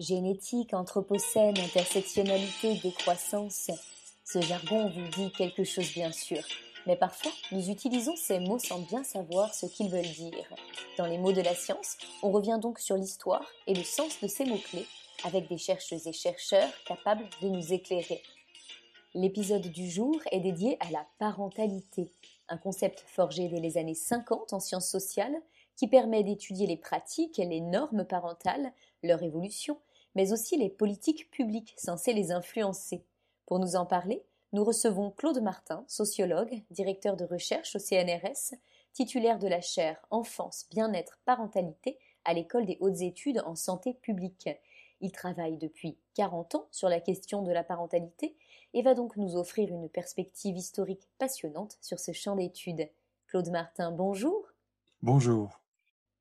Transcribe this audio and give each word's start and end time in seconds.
Génétique, 0.00 0.72
anthropocène, 0.72 1.58
intersectionnalité, 1.58 2.80
décroissance. 2.82 3.70
Ce 4.24 4.40
jargon 4.40 4.88
vous 4.88 5.08
dit 5.08 5.30
quelque 5.32 5.62
chose 5.62 5.92
bien 5.92 6.10
sûr, 6.10 6.40
mais 6.86 6.96
parfois 6.96 7.30
nous 7.52 7.68
utilisons 7.68 8.16
ces 8.16 8.40
mots 8.40 8.58
sans 8.58 8.78
bien 8.78 9.04
savoir 9.04 9.52
ce 9.52 9.66
qu'ils 9.66 9.90
veulent 9.90 10.00
dire. 10.00 10.54
Dans 10.96 11.04
les 11.04 11.18
mots 11.18 11.34
de 11.34 11.42
la 11.42 11.54
science, 11.54 11.98
on 12.22 12.30
revient 12.30 12.58
donc 12.62 12.78
sur 12.78 12.96
l'histoire 12.96 13.44
et 13.66 13.74
le 13.74 13.84
sens 13.84 14.18
de 14.22 14.26
ces 14.26 14.46
mots-clés 14.46 14.86
avec 15.24 15.48
des 15.48 15.58
chercheuses 15.58 16.06
et 16.06 16.14
chercheurs 16.14 16.72
capables 16.86 17.28
de 17.42 17.48
nous 17.48 17.74
éclairer. 17.74 18.22
L'épisode 19.12 19.68
du 19.68 19.90
jour 19.90 20.18
est 20.32 20.40
dédié 20.40 20.78
à 20.80 20.90
la 20.92 21.04
parentalité, 21.18 22.10
un 22.48 22.56
concept 22.56 23.04
forgé 23.06 23.48
dès 23.48 23.60
les 23.60 23.76
années 23.76 23.94
50 23.94 24.54
en 24.54 24.60
sciences 24.60 24.88
sociales 24.88 25.36
qui 25.76 25.88
permet 25.88 26.22
d'étudier 26.22 26.66
les 26.66 26.78
pratiques 26.78 27.38
et 27.38 27.44
les 27.44 27.60
normes 27.60 28.04
parentales, 28.04 28.72
leur 29.02 29.22
évolution, 29.22 29.78
mais 30.14 30.32
aussi 30.32 30.56
les 30.56 30.70
politiques 30.70 31.30
publiques 31.30 31.74
censées 31.76 32.12
les 32.12 32.32
influencer. 32.32 33.04
Pour 33.46 33.58
nous 33.58 33.76
en 33.76 33.86
parler, 33.86 34.24
nous 34.52 34.64
recevons 34.64 35.10
Claude 35.12 35.40
Martin, 35.40 35.84
sociologue, 35.86 36.62
directeur 36.70 37.16
de 37.16 37.24
recherche 37.24 37.76
au 37.76 37.78
CNRS, 37.78 38.54
titulaire 38.92 39.38
de 39.38 39.46
la 39.46 39.60
chaire 39.60 40.04
Enfance, 40.10 40.66
bien-être, 40.70 41.20
parentalité 41.24 41.98
à 42.24 42.34
l'École 42.34 42.66
des 42.66 42.76
hautes 42.80 43.00
études 43.00 43.42
en 43.46 43.54
santé 43.54 43.94
publique. 43.94 44.48
Il 45.00 45.12
travaille 45.12 45.56
depuis 45.56 45.96
40 46.14 46.56
ans 46.56 46.68
sur 46.70 46.88
la 46.88 47.00
question 47.00 47.42
de 47.42 47.52
la 47.52 47.64
parentalité 47.64 48.36
et 48.74 48.82
va 48.82 48.94
donc 48.94 49.16
nous 49.16 49.36
offrir 49.36 49.68
une 49.70 49.88
perspective 49.88 50.56
historique 50.56 51.08
passionnante 51.18 51.78
sur 51.80 51.98
ce 51.98 52.12
champ 52.12 52.36
d'études. 52.36 52.88
Claude 53.26 53.50
Martin, 53.50 53.92
bonjour. 53.92 54.48
Bonjour. 55.02 55.60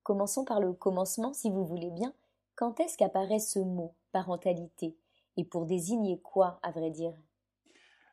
Commençons 0.04 0.46
par 0.46 0.60
le 0.60 0.74
commencement, 0.74 1.34
si 1.34 1.50
vous 1.50 1.66
voulez 1.66 1.90
bien. 1.90 2.14
Quand 2.60 2.82
est-ce 2.82 2.98
qu'apparaît 2.98 3.40
ce 3.40 3.60
mot, 3.60 3.96
parentalité? 4.12 4.98
Et 5.38 5.46
pour 5.46 5.66
désigner 5.66 6.20
quoi, 6.20 6.60
à 6.62 6.72
vrai 6.72 6.92
dire? 6.92 7.14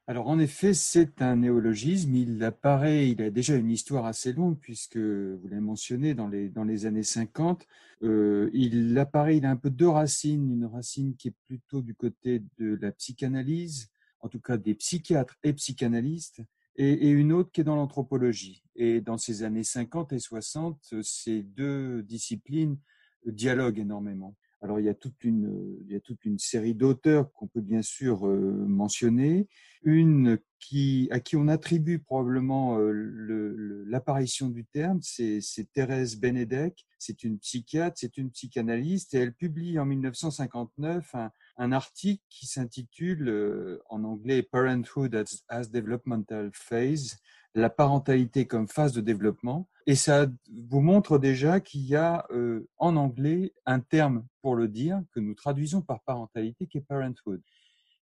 Alors 0.07 0.29
en 0.29 0.39
effet, 0.39 0.73
c'est 0.73 1.21
un 1.21 1.35
néologisme. 1.35 2.15
Il 2.15 2.45
apparaît, 2.45 3.11
il 3.11 3.21
a 3.23 3.31
déjà 3.31 3.57
une 3.57 3.73
histoire 3.73 4.07
assez 4.07 4.33
longue 4.33 4.57
puisque 4.57 4.99
vous 4.99 5.49
l'avez 5.49 5.61
mentionné 5.61 6.15
dans 6.15 6.29
les 6.29 6.49
dans 6.49 6.63
les 6.63 6.87
années 6.87 7.03
50. 7.03 7.67
Euh, 8.05 8.49
il 8.53 8.97
apparaît, 9.01 9.37
il 9.37 9.47
a 9.47 9.51
un 9.51 9.57
peu 9.57 9.69
deux 9.69 9.89
racines, 9.89 10.49
une 10.49 10.67
racine 10.67 11.17
qui 11.17 11.27
est 11.27 11.37
plutôt 11.49 11.83
du 11.83 11.97
côté 11.97 12.45
de 12.59 12.79
la 12.81 12.93
psychanalyse, 12.93 13.91
en 14.21 14.29
tout 14.29 14.39
cas 14.39 14.57
des 14.57 14.77
psychiatres 14.77 15.35
et 15.43 15.55
psychanalystes, 15.55 16.41
et, 16.77 16.93
et 16.93 17.11
une 17.11 17.33
autre 17.33 17.51
qui 17.51 17.63
est 17.63 17.65
dans 17.65 17.75
l'anthropologie. 17.75 18.63
Et 18.77 19.01
dans 19.01 19.19
ces 19.19 19.43
années 19.43 19.65
50 19.65 20.13
et 20.13 20.21
60, 20.21 20.95
ces 21.03 21.43
deux 21.43 22.05
disciplines 22.05 22.79
dialoguent 23.25 23.79
énormément. 23.79 24.37
Alors 24.63 24.81
il 24.81 24.87
y 24.87 24.89
a 24.89 24.95
toute 24.95 25.23
une, 25.23 25.79
il 25.87 25.93
y 25.93 25.97
a 25.97 26.01
toute 26.01 26.25
une 26.25 26.39
série 26.39 26.75
d'auteurs 26.75 27.31
qu'on 27.33 27.47
peut 27.47 27.61
bien 27.61 27.83
sûr 27.83 28.27
euh, 28.27 28.65
mentionner. 28.67 29.49
Une 29.83 30.39
qui, 30.59 31.09
à 31.13 31.21
qui 31.21 31.37
on 31.37 31.47
attribue 31.47 32.01
probablement 32.01 32.79
euh, 32.79 33.85
l'apparition 33.87 34.49
du 34.49 34.65
terme, 34.65 34.99
c'est 35.03 35.41
Thérèse 35.73 36.19
Benedek. 36.19 36.85
C'est 36.99 37.23
une 37.23 37.39
psychiatre, 37.39 37.97
c'est 37.99 38.17
une 38.17 38.31
psychanalyste 38.31 39.15
et 39.15 39.19
elle 39.19 39.35
publie 39.35 39.79
en 39.79 39.85
1959 39.85 41.15
un, 41.15 41.31
un 41.57 41.73
article 41.73 42.23
qui 42.29 42.47
s'intitule 42.47 43.29
euh, 43.29 43.83
en 43.89 44.05
anglais 44.05 44.43
Parenthood 44.43 45.25
as, 45.49 45.71
Developmental 45.71 46.51
Phase, 46.53 47.19
la 47.55 47.71
parentalité 47.71 48.47
comme 48.47 48.69
phase 48.69 48.93
de 48.93 49.01
développement. 49.01 49.69
Et 49.87 49.95
ça 49.95 50.27
vous 50.53 50.81
montre 50.81 51.19
déjà 51.19 51.61
qu'il 51.61 51.83
y 51.83 51.97
a 51.97 52.27
euh, 52.31 52.69
en 52.77 52.97
anglais 52.97 53.55
un 53.65 53.81
terme 53.81 54.27
pour 54.43 54.55
le 54.55 54.69
dire 54.69 55.03
que 55.13 55.21
nous 55.21 55.35
traduisons 55.35 55.81
par 55.81 56.03
parentalité 56.03 56.67
qui 56.67 56.79
est 56.79 56.87
parenthood. 56.87 57.43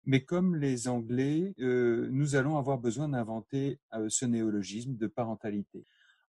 Mais 0.06 0.22
comme 0.22 0.56
les 0.56 0.86
Anglais, 0.88 1.54
euh, 1.60 2.08
nous 2.10 2.36
allons 2.36 2.58
avoir 2.58 2.78
besoin 2.78 3.08
d'inventer 3.08 3.78
ce 4.08 4.26
néologisme 4.26 4.96
de 4.96 5.06
parentalité. 5.06 5.86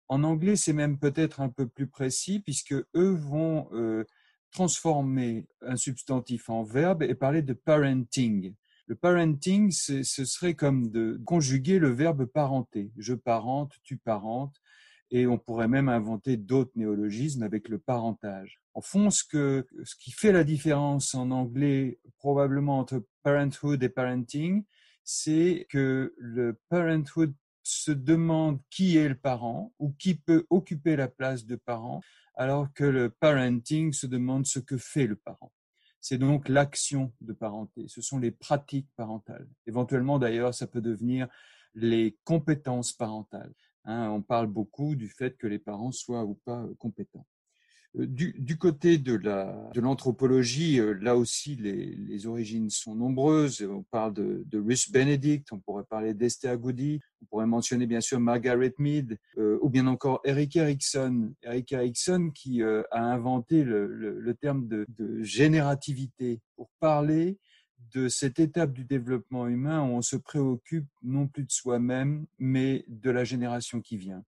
En 0.07 0.24
anglais, 0.24 0.56
c'est 0.56 0.72
même 0.72 0.97
peut-être 0.97 1.42
un 1.42 1.50
peu 1.50 1.68
plus 1.68 1.88
précis 1.88 2.40
puisque 2.40 2.74
eux 2.74 3.16
vont 3.16 3.68
transformer 4.51 5.47
un 5.61 5.75
substantif 5.75 6.50
en 6.50 6.63
verbe 6.63 7.03
et 7.03 7.16
parler 7.16 7.41
de 7.41 7.53
parenting. 7.53 8.53
Le 8.88 8.95
parenting, 8.95 9.72
ce 9.72 10.03
serait 10.03 10.53
comme 10.53 10.91
de 10.91 11.19
conjuguer 11.25 11.79
le 11.79 11.89
verbe 11.89 12.25
parenter. 12.25 12.91
Je 12.97 13.13
parente, 13.13 13.73
tu 13.83 13.97
parentes, 13.97 14.61
et 15.11 15.28
on 15.28 15.38
pourrait 15.38 15.67
même 15.67 15.89
inventer 15.89 16.38
d'autres 16.38 16.72
néologismes 16.75 17.44
avec 17.44 17.69
le 17.69 17.79
parentage. 17.79 18.59
En 18.73 18.81
fond, 18.81 19.09
ce, 19.09 19.23
que, 19.23 19.66
ce 19.83 19.95
qui 19.95 20.11
fait 20.11 20.31
la 20.31 20.44
différence 20.44 21.16
en 21.16 21.31
anglais 21.31 22.00
probablement 22.17 22.79
entre 22.79 23.06
parenthood 23.23 23.81
et 23.83 23.89
parenting, 23.89 24.63
c'est 25.03 25.67
que 25.69 26.13
le 26.17 26.59
parenthood 26.69 27.33
se 27.63 27.91
demande 27.91 28.59
qui 28.69 28.97
est 28.97 29.09
le 29.09 29.17
parent 29.17 29.73
ou 29.79 29.91
qui 29.94 30.16
peut 30.16 30.45
occuper 30.50 30.95
la 30.95 31.07
place 31.07 31.45
de 31.45 31.56
parent, 31.56 32.01
alors 32.35 32.72
que 32.73 32.84
le 32.84 33.09
parenting 33.09 33.94
se 33.94 34.07
demande 34.07 34.46
ce 34.46 34.59
que 34.59 34.78
fait 34.78 35.07
le 35.07 35.16
parent. 35.16 35.51
C'est 36.01 36.18
donc 36.18 36.50
l'action 36.50 37.12
de 37.22 37.34
parenté, 37.34 37.88
ce 37.88 38.01
sont 38.01 38.19
les 38.19 38.31
pratiques 38.31 38.90
parentales. 38.96 39.47
Éventuellement, 39.66 40.19
d'ailleurs, 40.19 40.53
ça 40.53 40.68
peut 40.68 40.81
devenir 40.81 41.28
les 41.74 42.18
compétences 42.24 42.94
parentales. 42.94 43.53
Hein. 43.85 44.09
on 44.09 44.22
parle 44.22 44.47
beaucoup 44.47 44.95
du 44.95 45.09
fait 45.09 45.38
que 45.38 45.47
les 45.47 45.59
parents 45.59 45.91
soient 45.91 46.24
ou 46.24 46.35
pas 46.45 46.62
euh, 46.62 46.74
compétents. 46.79 47.25
Euh, 48.00 48.06
du, 48.07 48.57
côté 48.57 48.97
de 48.97 49.79
l'anthropologie, 49.79 50.79
euh, 50.79 50.94
là 51.01 51.16
aussi, 51.16 51.56
les, 51.56 52.28
origines 52.28 52.69
sont 52.69 52.95
nombreuses. 52.95 53.61
On 53.61 53.83
parle 53.83 54.13
de, 54.13 54.59
Ruth 54.59 54.91
Benedict, 54.91 55.51
on 55.51 55.59
pourrait 55.59 55.83
parler 55.83 56.13
d'Esther 56.13 56.57
Goody, 56.57 57.00
on 57.22 57.25
pourrait 57.25 57.45
mentionner 57.45 57.85
bien 57.85 58.01
sûr 58.01 58.19
Margaret 58.19 58.73
Mead, 58.79 59.17
euh, 59.38 59.59
ou 59.61 59.69
bien 59.69 59.88
encore 59.88 60.22
Eric 60.23 60.56
Erikson. 60.56 61.33
Eric 61.44 61.72
Erikson 61.72 62.31
qui 62.33 62.63
a 62.63 62.85
inventé 62.91 63.63
le, 63.63 64.33
terme 64.41 64.67
de, 64.67 64.85
générativité 65.22 66.39
pour 66.56 66.69
parler 66.79 67.38
de 67.94 68.07
cette 68.07 68.39
étape 68.39 68.73
du 68.73 68.83
développement 68.83 69.47
humain 69.47 69.83
où 69.83 69.94
on 69.94 70.01
se 70.01 70.16
préoccupe 70.16 70.88
non 71.03 71.27
plus 71.27 71.44
de 71.44 71.51
soi-même, 71.51 72.25
mais 72.39 72.83
de 72.88 73.12
la 73.12 73.23
génération 73.23 73.81
qui 73.81 73.97
vient. 73.97 74.23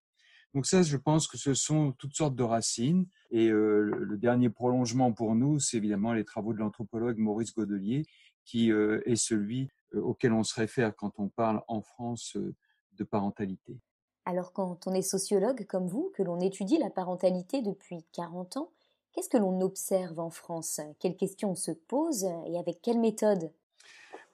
Donc 0.58 0.66
ça, 0.66 0.82
je 0.82 0.98
pense 0.98 1.28
que 1.28 1.38
ce 1.38 1.54
sont 1.54 1.92
toutes 2.00 2.16
sortes 2.16 2.34
de 2.34 2.42
racines. 2.42 3.06
Et 3.30 3.50
euh, 3.50 3.80
le 3.80 4.18
dernier 4.18 4.50
prolongement 4.50 5.14
pour 5.14 5.36
nous, 5.36 5.60
c'est 5.60 5.78
évidemment 5.78 6.14
les 6.14 6.26
travaux 6.26 6.52
de 6.52 6.58
l'anthropologue 6.58 7.20
Maurice 7.20 7.54
Godelier, 7.54 8.08
qui 8.44 8.72
euh, 8.72 9.00
est 9.06 9.18
celui 9.18 9.70
euh, 9.94 10.02
auquel 10.02 10.34
on 10.34 10.44
se 10.44 10.56
réfère 10.56 10.96
quand 10.96 11.20
on 11.20 11.30
parle 11.30 11.62
en 11.68 11.84
France 11.84 12.36
de 12.94 13.04
parentalité. 13.04 13.78
Alors 14.26 14.52
quand 14.52 14.88
on 14.88 14.94
est 14.96 15.04
sociologue 15.04 15.64
comme 15.68 15.86
vous, 15.86 16.12
que 16.16 16.24
l'on 16.24 16.40
étudie 16.40 16.80
la 16.80 16.90
parentalité 16.90 17.62
depuis 17.62 18.04
40 18.14 18.58
ans, 18.58 18.72
qu'est-ce 19.14 19.30
que 19.30 19.38
l'on 19.38 19.62
observe 19.62 20.20
en 20.20 20.32
France? 20.32 20.82
Quelles 20.98 21.18
questions 21.18 21.52
on 21.52 21.56
se 21.56 21.70
pose 21.70 22.24
et 22.48 22.58
avec 22.58 22.82
quelle 22.82 23.00
méthode? 23.00 23.52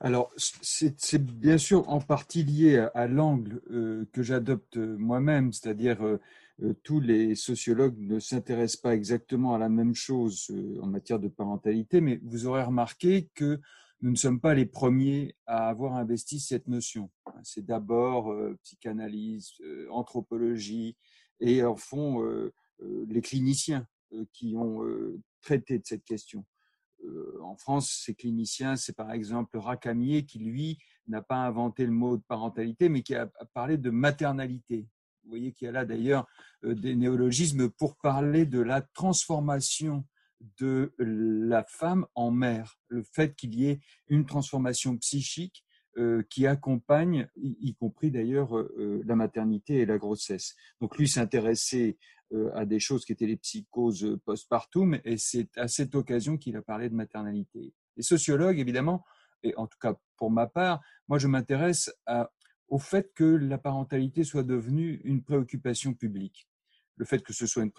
Alors, 0.03 0.33
c'est 0.35 1.23
bien 1.23 1.57
sûr 1.57 1.87
en 1.87 2.01
partie 2.01 2.43
lié 2.43 2.89
à, 2.93 3.07
l'angle 3.07 3.61
euh, 3.71 4.05
que 4.11 4.21
j'adopte 4.21 4.75
moi-même, 4.75 5.53
c'est-à-dire 5.53 6.05
euh, 6.05 6.19
euh, 6.61 6.73
tous 6.83 6.99
les 6.99 7.35
sociologues 7.35 7.97
ne 7.97 8.19
s'intéressent 8.19 8.81
pas 8.81 8.95
exactement 8.95 9.55
à 9.55 9.57
la 9.57 9.69
même 9.69 9.95
chose 9.95 10.53
en 10.81 10.87
matière 10.87 11.19
de 11.19 11.29
parentalité, 11.29 12.01
mais 12.01 12.19
vous 12.21 12.47
aurez 12.47 12.63
remarqué 12.63 13.29
que 13.33 13.61
nous 14.01 14.11
ne 14.11 14.17
sommes 14.17 14.41
pas 14.41 14.53
les 14.53 14.65
premiers 14.65 15.37
à 15.45 15.69
avoir 15.69 15.95
investi 15.95 16.41
cette 16.41 16.67
notion. 16.67 17.09
C'est 17.43 17.65
d'abord 17.65 18.35
psychanalyse, 18.61 19.53
anthropologie 19.89 20.97
et 21.39 21.63
en 21.63 21.77
fond 21.77 22.21
les 22.81 23.21
cliniciens 23.21 23.87
qui 24.33 24.57
ont 24.57 24.81
traité 25.41 25.79
de 25.79 25.85
cette 25.85 26.03
question. 26.03 26.43
Euh, 27.03 27.39
en 27.41 27.55
France, 27.55 28.01
ces 28.05 28.15
cliniciens, 28.15 28.75
c'est 28.75 28.95
par 28.95 29.11
exemple 29.11 29.57
Racamier 29.57 30.25
qui, 30.25 30.39
lui, 30.39 30.77
n'a 31.07 31.21
pas 31.21 31.37
inventé 31.37 31.85
le 31.85 31.91
mot 31.91 32.17
de 32.17 32.23
parentalité, 32.23 32.89
mais 32.89 33.01
qui 33.01 33.15
a 33.15 33.29
parlé 33.53 33.77
de 33.77 33.89
maternalité. 33.89 34.87
Vous 35.23 35.29
voyez 35.29 35.53
qu'il 35.53 35.65
y 35.65 35.69
a 35.69 35.71
là 35.71 35.85
d'ailleurs 35.85 36.27
euh, 36.63 36.75
des 36.75 36.95
néologismes 36.95 37.69
pour 37.69 37.97
parler 37.97 38.45
de 38.45 38.59
la 38.59 38.81
transformation 38.81 40.05
de 40.59 40.93
la 40.97 41.63
femme 41.63 42.05
en 42.15 42.29
mère, 42.31 42.77
le 42.89 43.03
fait 43.03 43.33
qu'il 43.35 43.55
y 43.55 43.67
ait 43.67 43.79
une 44.07 44.25
transformation 44.25 44.97
psychique 44.97 45.63
euh, 45.97 46.23
qui 46.29 46.47
accompagne, 46.47 47.27
y, 47.35 47.75
compris 47.75 48.11
d'ailleurs 48.11 48.51
la 48.77 49.15
maternité 49.15 49.75
et 49.75 49.85
la 49.85 49.97
grossesse. 49.97 50.55
Donc 50.81 50.97
lui 50.97 51.07
s'intéressait 51.07 51.97
euh, 52.33 52.51
à 52.55 52.65
des 52.65 52.79
choses 52.79 53.05
qui 53.05 53.11
étaient 53.11 53.27
les 53.27 53.37
psychoses 53.37 54.17
postpartum, 54.25 54.99
et 55.05 55.17
c'est 55.17 55.55
à 55.57 55.67
cette 55.67 55.93
occasion 55.93 56.37
qu'il 56.37 56.55
a 56.55 56.63
parlé 56.63 56.89
de 56.89 56.95
maternalité. 56.95 57.73
Les 57.95 58.03
sociologues, 58.03 58.57
évidemment, 58.57 59.05
et 59.43 59.53
en 59.55 59.67
tout 59.67 59.77
cas 59.79 59.95
pour 60.17 60.31
ma 60.31 60.47
part, 60.47 60.81
moi 61.07 61.19
je 61.19 61.27
m'intéresse 61.27 61.91
au 62.69 62.79
fait 62.79 63.13
que 63.13 63.23
la 63.23 63.59
parentalité 63.59 64.23
soit 64.23 64.43
devenue 64.43 64.99
une 65.03 65.21
préoccupation 65.21 65.93
publique. 65.93 66.47
Le 66.95 67.05
fait 67.05 67.21
que 67.21 67.33
ce 67.33 67.45
soit 67.45 67.63
une 67.63 67.73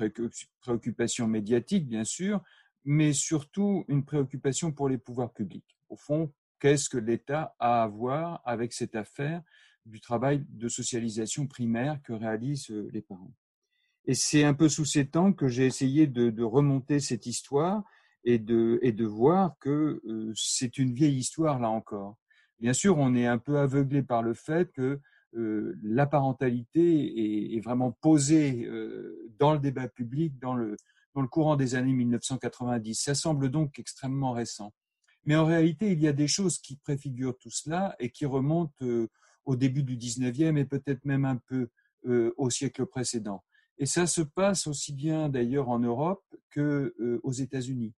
préoccupation 0.61 1.27
médiatique, 1.27 1.89
bien 1.89 2.05
sûr, 2.05 2.41
mais 2.85 3.13
surtout 3.13 3.85
une 3.89 4.05
préoccupation 4.05 4.71
pour 4.71 4.89
les 4.89 4.99
pouvoirs 4.99 5.33
publics. 5.33 5.77
Au 5.89 5.97
fond, 5.97 6.33
qu'est-ce 6.65 6.89
que 6.89 6.97
l'État 6.97 7.55
a 7.59 7.83
à 7.83 7.87
voir 7.87 8.41
avec 8.47 8.73
cette 8.73 8.97
affaire 8.97 9.43
du 9.85 10.01
travail 10.01 10.47
de 10.49 10.69
socialisation 10.69 11.47
primaire 11.47 12.01
que 12.03 12.15
réalisent 12.15 12.71
euh, 12.71 12.89
les 12.91 13.03
parents? 13.03 13.35
Et 14.07 14.15
c'est 14.15 14.45
un 14.45 14.55
peu 14.55 14.71
sous 14.71 14.87
ces 14.87 15.07
temps 15.07 15.35
que 15.35 15.47
j'ai 15.47 15.67
essayé 15.67 16.07
de, 16.07 16.43
remonter 16.43 17.01
cette 17.01 17.27
histoire 17.27 17.85
et 18.25 18.39
de, 18.39 19.05
voir 19.05 19.59
que 19.61 20.01
euh, 20.07 20.33
c'est 20.35 20.79
une 20.79 20.95
vieille 20.95 21.19
histoire 21.19 21.61
là 21.61 21.69
encore. 21.69 22.17
Bien 22.61 22.73
sûr, 22.73 22.97
on 22.97 23.15
est 23.15 23.27
un 23.27 23.37
peu 23.37 23.59
aveuglé 23.59 24.03
par 24.03 24.23
le 24.23 24.33
fait 24.33 24.73
que 24.73 25.01
euh, 25.37 25.79
la 25.83 26.07
parentalité 26.07 27.57
est, 27.57 27.61
vraiment 27.61 27.93
posée 27.93 28.67
dans 29.39 29.53
le 29.53 29.59
débat 29.59 29.89
public 29.89 30.39
dans 30.39 30.55
le, 30.55 30.77
dans 31.15 31.21
le 31.21 31.29
courant 31.29 31.57
des 31.57 31.75
années 31.75 31.93
1990. 31.93 32.95
Ça 32.95 33.15
semble 33.15 33.51
donc 33.51 33.79
extrêmement 33.79 34.33
récent. 34.33 34.73
Mais 35.27 35.37
en 35.37 35.45
réalité, 35.45 35.93
il 35.93 36.01
y 36.01 36.09
a 36.09 36.13
des 36.13 36.29
choses 36.29 36.59
qui 36.59 36.77
préfigurent 36.77 37.39
tout 37.39 37.51
cela 37.51 37.97
et 37.99 38.11
qui 38.11 38.27
remontent 38.27 38.75
euh, 38.83 39.09
au 39.45 39.57
début 39.57 39.83
du 39.83 39.97
19e 39.97 40.57
et 40.59 40.65
peut-être 40.65 41.05
même 41.05 41.25
un 41.25 41.37
peu 41.37 41.69
euh, 42.07 42.35
au 42.37 42.51
siècle 42.51 42.85
précédent. 42.87 43.43
Et 43.79 43.87
ça 43.87 44.07
se 44.07 44.21
passe 44.21 44.67
aussi 44.67 44.93
bien 44.93 45.29
d'ailleurs 45.29 45.69
en 45.69 45.79
Europe 45.79 46.25
que 46.51 46.95
euh, 47.01 47.21
aux 47.23 47.33
États-Unis. 47.33 47.95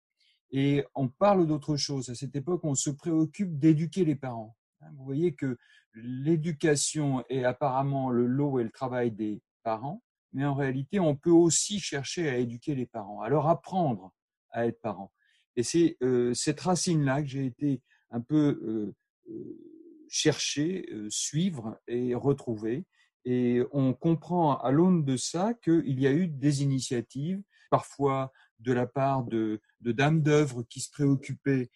Et 0.50 0.84
on 0.94 1.08
parle 1.08 1.46
d'autre 1.46 1.76
chose. 1.76 2.08
À 2.08 2.14
cette 2.14 2.37
époque, 2.37 2.64
on 2.64 2.75
se 2.75 2.90
préoccupe 2.90 3.58
d'éduquer 3.58 4.05
les 4.05 4.14
parents. 4.14 4.56
Hein, 4.81 4.88
vous 4.96 5.05
voyez 5.05 5.34
que 5.34 5.58
l'éducation 5.94 7.25
est 7.28 7.44
apparemment 7.44 8.11
le 8.11 8.26
lot 8.26 8.61
et 8.61 8.64
le 8.64 8.70
travail 8.70 9.11
des 9.11 9.43
parents, 9.62 10.02
mais 10.32 10.44
en 10.44 10.55
réalité, 10.55 11.00
on 11.00 11.17
peut 11.17 11.31
aussi 11.31 11.81
chercher 11.81 12.28
à 12.28 12.37
éduquer 12.37 12.75
les 12.75 12.87
parents, 12.87 13.23
à 13.23 13.28
leur 13.28 13.49
apprendre 13.49 14.12
à 14.50 14.67
être 14.67 14.81
parents. 14.81 15.12
Et 15.56 15.62
c'est 15.62 15.97
euh, 16.03 16.35
cette 16.35 16.61
racine-là 16.61 17.23
que 17.23 17.29
j'ai 17.29 17.47
été 17.47 17.82
un 18.11 18.20
peu 18.20 18.61
euh, 18.62 18.94
euh, 19.31 20.05
chercher, 20.08 20.88
suivre 21.08 21.81
et 21.88 22.14
retrouver. 22.14 22.85
Et 23.25 23.62
on 23.73 23.93
comprend 23.93 24.56
à 24.58 24.70
l'aune 24.70 25.05
de 25.05 25.17
ça 25.17 25.55
qu'il 25.55 26.00
y 26.00 26.06
a 26.06 26.12
eu 26.12 26.29
des 26.29 26.62
initiatives, 26.62 27.43
parfois 27.70 28.32
de 28.61 28.73
la 28.73 28.87
part 28.87 29.25
de, 29.25 29.61
dames 29.81 30.23
d'œuvre 30.23 30.62
qui 30.62 30.81
se 30.81 30.91
préoccupaient 30.91 31.70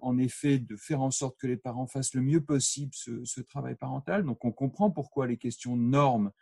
en 0.00 0.18
effet 0.18 0.58
de 0.58 0.74
faire 0.74 1.02
en 1.02 1.12
sorte 1.12 1.38
que 1.38 1.46
les 1.46 1.56
parents 1.56 1.86
fassent 1.86 2.14
le 2.14 2.22
mieux 2.22 2.42
possible 2.42 2.90
ce, 2.92 3.24
ce 3.24 3.40
travail 3.40 3.76
parental. 3.76 4.24
Donc 4.24 4.44
on 4.44 4.50
comprend 4.50 4.90
pourquoi 4.90 5.28
les 5.28 5.36
questions 5.36 5.76
normes 5.76 6.32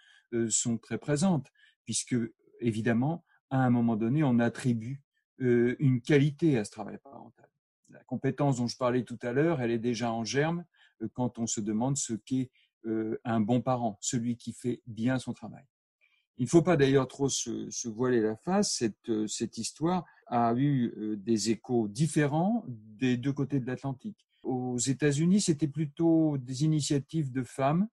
sont 0.49 0.79
très 0.79 0.99
présentes, 0.99 1.49
puisque 1.85 2.17
évidemment, 2.61 3.25
à 3.51 3.59
un 3.59 3.71
moment 3.71 3.97
donné, 3.97 4.25
on 4.25 4.39
attribue 4.39 5.04
une 5.39 6.01
qualité 6.01 6.59
à 6.59 6.65
ce 6.65 6.71
travail 6.71 6.99
parental. 6.99 7.49
La 7.91 8.03
compétence 8.05 8.59
dont 8.59 8.67
je 8.67 8.77
parlais 8.77 9.05
tout 9.05 9.19
à 9.23 9.33
l'heure, 9.33 9.61
elle 9.61 9.71
est 9.71 9.79
déjà 9.79 10.13
en 10.13 10.25
germe 10.25 10.65
euh, 11.03 11.09
quand 11.13 11.39
on 11.39 11.47
se 11.47 11.61
demande 11.61 11.97
ce 11.97 12.15
qu'est 12.15 12.51
euh, 12.87 13.19
un 13.25 13.41
bon 13.41 13.61
parent, 13.61 13.99
celui 14.01 14.37
qui 14.37 14.53
fait 14.53 14.83
bien 14.87 15.19
son 15.19 15.33
travail. 15.33 15.65
Il 16.37 16.45
ne 16.45 16.49
faut 16.49 16.63
pas 16.63 16.77
d'ailleurs 16.77 17.07
trop 17.07 17.29
se, 17.29 17.89
voiler 17.89 18.21
la 18.21 18.37
face. 18.37 18.83
Cette 19.29 19.59
histoire 19.59 20.05
a 20.27 20.53
eu 20.57 21.17
des 21.17 21.51
échos 21.51 21.87
différents 21.87 22.65
des 22.67 23.17
deux 23.17 23.33
côtés 23.33 23.61
de 23.61 23.67
l'Atlantique. 23.67 24.27
Aux 24.43 24.77
États-Unis, 24.77 25.41
c'était 25.41 25.69
plutôt 25.69 26.37
des 26.39 26.65
initiatives 26.65 27.31
de 27.31 27.45
femmes 27.45 27.89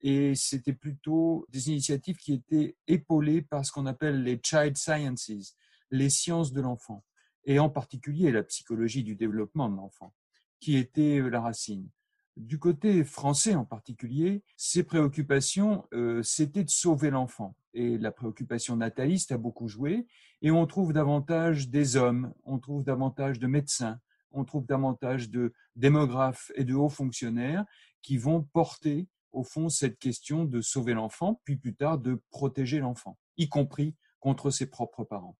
et 0.00 0.34
c'était 0.34 0.74
plutôt 0.74 1.46
des 1.48 1.70
initiatives 1.70 2.16
qui 2.16 2.34
étaient 2.34 2.76
épaulées 2.86 3.40
par 3.40 3.64
ce 3.64 3.72
qu'on 3.72 3.86
appelle 3.86 4.22
les 4.22 4.38
child 4.42 4.76
sciences, 4.76 5.56
les 5.94 6.10
sciences 6.10 6.52
de 6.52 6.60
l'enfant, 6.60 7.04
et 7.44 7.60
en 7.60 7.70
particulier 7.70 8.32
la 8.32 8.42
psychologie 8.42 9.04
du 9.04 9.14
développement 9.14 9.68
de 9.68 9.76
l'enfant, 9.76 10.12
qui 10.58 10.76
était 10.76 11.20
euh, 11.20 11.28
la 11.28 11.40
racine. 11.40 11.88
Du 12.36 12.58
côté 12.58 13.04
français 13.04 13.54
en 13.54 13.64
particulier, 13.64 14.42
ses 14.56 14.82
préoccupations, 14.82 15.84
euh, 15.94 16.20
c'était 16.24 16.64
de 16.64 16.70
sauver 16.70 17.10
l'enfant. 17.10 17.54
Et 17.74 17.96
la 17.96 18.10
préoccupation 18.10 18.76
nataliste 18.76 19.30
a 19.30 19.38
beaucoup 19.38 19.68
joué, 19.68 20.08
et 20.42 20.50
on 20.50 20.66
trouve 20.66 20.92
davantage 20.92 21.68
des 21.68 21.96
hommes, 21.96 22.34
on 22.42 22.58
trouve 22.58 22.82
davantage 22.82 23.38
de 23.38 23.46
médecins, 23.46 24.00
on 24.32 24.44
trouve 24.44 24.66
davantage 24.66 25.30
de 25.30 25.52
démographes 25.76 26.50
et 26.56 26.64
de 26.64 26.74
hauts 26.74 26.88
fonctionnaires 26.88 27.64
qui 28.02 28.18
vont 28.18 28.42
porter 28.42 29.06
au 29.30 29.44
fond 29.44 29.68
cette 29.68 30.00
question 30.00 30.44
de 30.44 30.60
sauver 30.60 30.94
l'enfant, 30.94 31.40
puis 31.44 31.56
plus 31.56 31.76
tard 31.76 31.98
de 31.98 32.20
protéger 32.30 32.80
l'enfant, 32.80 33.16
y 33.36 33.48
compris 33.48 33.94
contre 34.18 34.50
ses 34.50 34.66
propres 34.66 35.04
parents. 35.04 35.36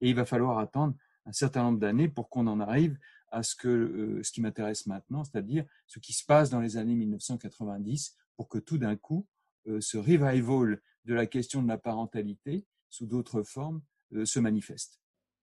Et 0.00 0.10
il 0.10 0.16
va 0.16 0.24
falloir 0.24 0.58
attendre 0.58 0.94
un 1.24 1.32
certain 1.32 1.62
nombre 1.62 1.78
d'années 1.78 2.08
pour 2.08 2.28
qu'on 2.28 2.46
en 2.46 2.60
arrive 2.60 2.98
à 3.30 3.42
ce, 3.42 3.56
que, 3.56 3.68
euh, 3.68 4.22
ce 4.22 4.30
qui 4.32 4.40
m'intéresse 4.40 4.86
maintenant, 4.86 5.24
c'est-à-dire 5.24 5.64
ce 5.86 5.98
qui 5.98 6.12
se 6.12 6.24
passe 6.24 6.50
dans 6.50 6.60
les 6.60 6.76
années 6.76 6.94
1990 6.94 8.16
pour 8.36 8.48
que 8.48 8.58
tout 8.58 8.78
d'un 8.78 8.96
coup, 8.96 9.26
euh, 9.66 9.80
ce 9.80 9.98
revival 9.98 10.80
de 11.04 11.14
la 11.14 11.26
question 11.26 11.62
de 11.62 11.68
la 11.68 11.78
parentalité, 11.78 12.64
sous 12.88 13.06
d'autres 13.06 13.42
formes, 13.42 13.82
euh, 14.12 14.24
se 14.24 14.38
manifeste. 14.38 15.00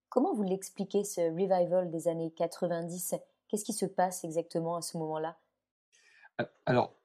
Comment 0.09 0.33
vous 0.33 0.43
l'expliquez, 0.43 1.03
ce 1.03 1.21
revival 1.21 1.91
des 1.91 2.07
années 2.07 2.31
90 2.31 3.15
Qu'est-ce 3.47 3.65
qui 3.65 3.73
se 3.73 3.85
passe 3.85 4.23
exactement 4.23 4.75
à 4.77 4.81
ce 4.81 4.97
moment-là? 4.97 5.37
Alors, 6.65 6.95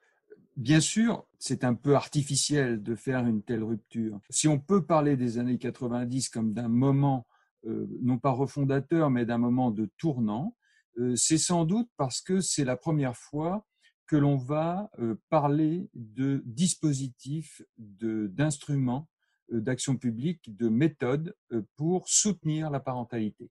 Bien 0.58 0.80
sûr, 0.80 1.24
c'est 1.38 1.62
un 1.62 1.74
peu 1.74 1.94
artificiel 1.94 2.82
de 2.82 2.96
faire 2.96 3.24
une 3.24 3.44
telle 3.44 3.62
rupture. 3.62 4.18
Si 4.28 4.48
on 4.48 4.58
peut 4.58 4.84
parler 4.84 5.16
des 5.16 5.38
années 5.38 5.56
90 5.56 6.30
comme 6.30 6.52
d'un 6.52 6.66
moment 6.66 7.28
non 7.64 8.18
pas 8.18 8.30
refondateur, 8.30 9.10
mais 9.10 9.26
d'un 9.26 9.38
moment 9.38 9.70
de 9.70 9.90
tournant, 9.98 10.56
euh, 10.98 11.14
c'est 11.16 11.38
sans 11.38 11.64
doute 11.64 11.88
parce 11.96 12.20
que 12.20 12.40
c'est 12.40 12.64
la 12.64 12.76
première 12.76 13.16
fois 13.16 13.66
que 14.06 14.16
l'on 14.16 14.36
va 14.36 14.90
euh, 14.98 15.20
parler 15.28 15.90
de 15.94 16.42
dispositifs, 16.46 17.62
d'instruments 17.76 19.08
d'action 19.50 19.96
publique, 19.96 20.54
de 20.58 20.68
méthodes 20.68 21.34
pour 21.76 22.06
soutenir 22.10 22.68
la 22.68 22.80
parentalité. 22.80 23.50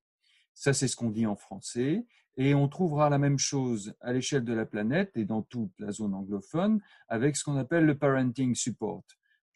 Ça, 0.53 0.71
c'est 0.71 0.87
ce 0.87 0.95
qu'on 0.95 1.09
dit 1.09 1.25
en 1.25 1.35
français. 1.35 2.05
Et 2.35 2.53
on 2.53 2.67
trouvera 2.67 3.09
la 3.09 3.17
même 3.17 3.39
chose 3.39 3.95
à 3.99 4.13
l'échelle 4.13 4.43
de 4.43 4.53
la 4.53 4.67
planète 4.67 5.17
et 5.17 5.25
dans 5.25 5.41
toute 5.41 5.71
la 5.79 5.91
zone 5.91 6.13
anglophone 6.13 6.79
avec 7.07 7.35
ce 7.35 7.43
qu'on 7.43 7.57
appelle 7.57 7.85
le 7.85 7.97
parenting 7.97 8.53
support. 8.53 9.03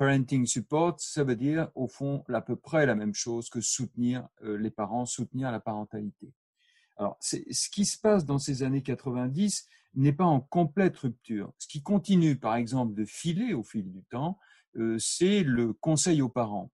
Parenting 0.02 0.48
support, 0.48 0.96
ça 1.00 1.24
veut 1.24 1.36
dire 1.36 1.70
au 1.76 1.88
fond 1.88 2.24
à 2.34 2.42
peu 2.42 2.56
près 2.56 2.88
la 2.88 2.96
même 2.96 3.14
chose 3.14 3.52
que 3.52 3.62
soutenir 3.62 4.28
euh, 4.42 4.58
les 4.58 4.72
parents, 4.72 5.06
soutenir 5.06 5.52
la 5.52 5.60
parentalité. 5.60 6.34
Alors, 6.98 7.18
ce 7.22 7.70
qui 7.70 7.86
se 7.86 8.00
passe 8.00 8.26
dans 8.26 8.40
ces 8.40 8.64
années 8.64 8.82
90 8.82 9.68
n'est 9.94 10.12
pas 10.12 10.26
en 10.26 10.42
complète 10.42 10.98
rupture. 10.98 11.54
Ce 11.60 11.68
qui 11.68 11.84
continue, 11.84 12.36
par 12.36 12.56
exemple, 12.56 12.96
de 12.96 13.06
filer 13.06 13.54
au 13.54 13.62
fil 13.62 13.92
du 13.92 14.02
temps, 14.06 14.40
euh, 14.76 14.98
c'est 14.98 15.44
le 15.44 15.72
conseil 15.72 16.24
aux 16.24 16.30
parents. 16.30 16.72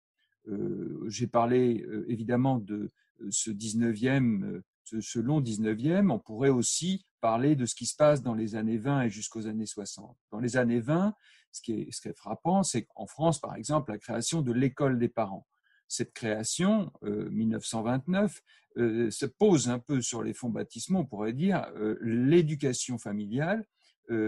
Euh, 0.48 1.04
j'ai 1.08 1.26
parlé 1.26 1.84
évidemment 2.08 2.60
de 2.60 2.92
ce 3.32 3.50
19e, 3.50 4.62
ce, 4.84 5.18
long 5.18 5.42
19e. 5.42 6.12
On 6.12 6.20
pourrait 6.20 6.50
aussi 6.50 7.08
parler 7.22 7.56
de 7.56 7.66
ce 7.66 7.74
qui 7.74 7.88
se 7.88 7.96
passe 7.96 8.22
dans 8.22 8.36
les 8.36 8.56
années 8.56 8.78
20 8.78 9.06
et 9.06 9.10
jusqu'aux 9.10 9.48
années 9.48 9.66
60. 9.66 10.16
Dans 10.30 10.40
les 10.40 10.58
années 10.58 10.80
20, 10.80 11.16
ce 11.56 11.62
qui 11.62 11.72
est, 12.10 12.18
frappant, 12.18 12.64
c'est 12.64 12.84
qu'en 12.84 13.08
France, 13.08 13.40
par 13.40 13.56
exemple, 13.56 13.92
la 13.92 13.98
création 13.98 14.42
de 14.42 14.52
l'école 14.52 15.00
des 15.00 15.08
parents. 15.08 15.48
Cette 15.88 16.14
création, 16.14 16.92
1929, 17.04 18.42
euh, 18.78 18.82
euh, 19.08 19.12
se 19.12 19.26
pose 19.26 19.70
un 19.70 19.80
peu 19.80 20.02
sur 20.02 20.22
les 20.22 20.34
fonds 20.34 20.50
baptismaux, 20.50 21.00
on 21.00 21.06
pourrait 21.06 21.34
dire, 21.34 21.66
euh, 21.78 21.98
l'éducation 22.02 22.98
familiale, 22.98 23.66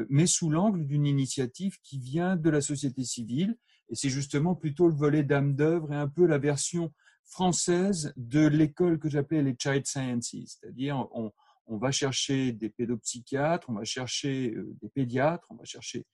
mais 0.10 0.26
sous 0.26 0.50
l'angle 0.50 0.88
d'une 0.88 1.06
initiative 1.06 1.78
qui 1.84 2.00
vient 2.00 2.36
de 2.36 2.50
la 2.50 2.62
société 2.62 3.04
civile. 3.04 3.56
Et 3.90 3.96
c'est 3.96 4.10
justement 4.10 4.56
plutôt 4.56 4.88
le 4.88 4.96
volet 4.96 5.22
d'âme 5.22 5.54
d'œuvre 5.54 5.94
et 5.94 5.96
un 5.96 6.08
peu 6.08 6.26
la 6.26 6.40
version 6.40 6.92
française 7.26 8.12
de 8.18 8.48
l'école 8.48 8.98
que 8.98 9.08
j'appelais 9.08 9.44
les 9.44 9.56
Child 9.56 9.86
Sciences, 9.86 10.34
c'est-à-dire 10.48 11.08
on, 11.12 11.32
va 11.78 11.92
chercher 11.92 12.54
des 12.54 12.70
pédopsychiatres, 12.70 13.70
on 13.70 13.74
va 13.74 13.84
chercher 13.84 14.56
des 14.82 14.90
pédiatres, 14.90 15.46
on 15.52 15.56
va 15.56 15.66
chercher 15.66 16.08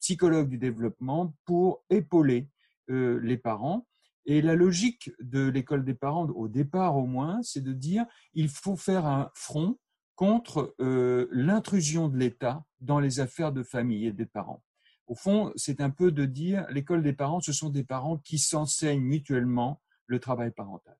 psychologues 0.00 0.48
du 0.48 0.58
développement 0.58 1.34
pour 1.44 1.84
épauler 1.90 2.48
euh, 2.90 3.20
les 3.22 3.36
parents. 3.36 3.86
Et 4.26 4.42
la 4.42 4.56
logique 4.56 5.10
de 5.20 5.48
l'école 5.48 5.84
des 5.84 5.94
parents, 5.94 6.26
au 6.26 6.48
départ 6.48 6.96
au 6.96 7.06
moins, 7.06 7.40
c'est 7.42 7.62
de 7.62 7.72
dire 7.72 8.06
il 8.34 8.48
faut 8.48 8.76
faire 8.76 9.06
un 9.06 9.30
front 9.34 9.78
contre 10.16 10.74
euh, 10.80 11.28
l'intrusion 11.30 12.08
de 12.08 12.16
l'État 12.16 12.64
dans 12.80 12.98
les 12.98 13.20
affaires 13.20 13.52
de 13.52 13.62
famille 13.62 14.06
et 14.06 14.12
des 14.12 14.26
parents. 14.26 14.64
Au 15.06 15.14
fond, 15.14 15.52
c'est 15.54 15.80
un 15.80 15.90
peu 15.90 16.10
de 16.10 16.24
dire 16.24 16.66
l'école 16.70 17.02
des 17.02 17.12
parents, 17.12 17.40
ce 17.40 17.52
sont 17.52 17.70
des 17.70 17.84
parents 17.84 18.18
qui 18.18 18.38
s'enseignent 18.38 19.02
mutuellement 19.02 19.80
le 20.06 20.18
travail 20.18 20.50
parental. 20.50 20.98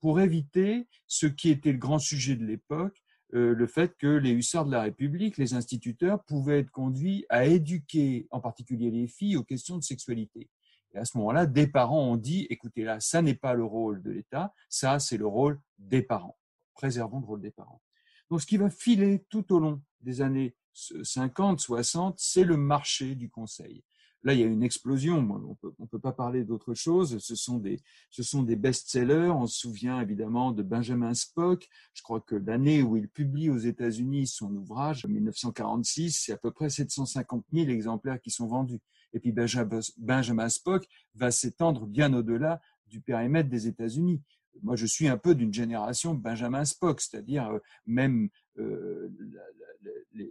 Pour 0.00 0.20
éviter 0.20 0.88
ce 1.06 1.26
qui 1.26 1.50
était 1.50 1.72
le 1.72 1.78
grand 1.78 1.98
sujet 1.98 2.34
de 2.34 2.44
l'époque, 2.44 3.02
le 3.30 3.66
fait 3.66 3.96
que 3.96 4.06
les 4.06 4.30
hussards 4.30 4.66
de 4.66 4.72
la 4.72 4.82
République, 4.82 5.36
les 5.36 5.54
instituteurs, 5.54 6.22
pouvaient 6.24 6.60
être 6.60 6.70
conduits 6.70 7.26
à 7.28 7.44
éduquer 7.44 8.26
en 8.30 8.40
particulier 8.40 8.90
les 8.90 9.08
filles 9.08 9.36
aux 9.36 9.44
questions 9.44 9.76
de 9.76 9.82
sexualité. 9.82 10.48
Et 10.94 10.98
à 10.98 11.04
ce 11.04 11.18
moment-là, 11.18 11.46
des 11.46 11.66
parents 11.66 12.02
ont 12.08 12.16
dit, 12.16 12.46
écoutez 12.48 12.84
là, 12.84 13.00
ça 13.00 13.20
n'est 13.20 13.34
pas 13.34 13.54
le 13.54 13.64
rôle 13.64 14.02
de 14.02 14.10
l'État, 14.10 14.54
ça 14.68 14.98
c'est 14.98 15.18
le 15.18 15.26
rôle 15.26 15.60
des 15.78 16.02
parents. 16.02 16.38
préservons 16.74 17.20
le 17.20 17.26
rôle 17.26 17.42
des 17.42 17.50
parents. 17.50 17.82
Donc, 18.30 18.40
ce 18.40 18.46
qui 18.46 18.56
va 18.56 18.70
filer 18.70 19.24
tout 19.28 19.52
au 19.52 19.58
long 19.58 19.82
des 20.00 20.20
années 20.20 20.56
50, 20.72 21.60
60, 21.60 22.18
c'est 22.18 22.44
le 22.44 22.56
marché 22.56 23.14
du 23.14 23.30
conseil. 23.30 23.82
Là, 24.26 24.34
il 24.34 24.40
y 24.40 24.42
a 24.42 24.46
une 24.46 24.64
explosion. 24.64 25.18
On 25.18 25.54
peut, 25.54 25.72
ne 25.78 25.86
peut 25.86 26.00
pas 26.00 26.10
parler 26.10 26.42
d'autre 26.42 26.74
chose. 26.74 27.18
Ce 27.18 27.36
sont 27.36 27.58
des, 27.58 27.78
ce 28.10 28.24
sont 28.24 28.42
des 28.42 28.56
best-sellers. 28.56 29.30
On 29.30 29.46
se 29.46 29.56
souvient 29.56 30.00
évidemment 30.00 30.50
de 30.50 30.64
Benjamin 30.64 31.14
Spock. 31.14 31.68
Je 31.94 32.02
crois 32.02 32.20
que 32.20 32.34
l'année 32.34 32.82
où 32.82 32.96
il 32.96 33.08
publie 33.08 33.50
aux 33.50 33.58
États-Unis 33.58 34.26
son 34.26 34.52
ouvrage, 34.56 35.06
1946, 35.06 36.24
c'est 36.24 36.32
à 36.32 36.36
peu 36.38 36.50
près 36.50 36.70
750 36.70 37.44
000 37.52 37.68
exemplaires 37.68 38.20
qui 38.20 38.32
sont 38.32 38.48
vendus. 38.48 38.80
Et 39.12 39.20
puis 39.20 39.32
Benjamin 39.32 40.48
Spock 40.48 40.88
va 41.14 41.30
s'étendre 41.30 41.86
bien 41.86 42.12
au-delà 42.12 42.60
du 42.88 43.00
périmètre 43.00 43.48
des 43.48 43.68
États-Unis. 43.68 44.20
Moi, 44.60 44.74
je 44.74 44.86
suis 44.86 45.06
un 45.06 45.18
peu 45.18 45.36
d'une 45.36 45.54
génération 45.54 46.14
Benjamin 46.14 46.64
Spock, 46.64 47.00
c'est-à-dire 47.00 47.48
euh, 47.48 47.58
même 47.86 48.28
euh, 48.58 49.08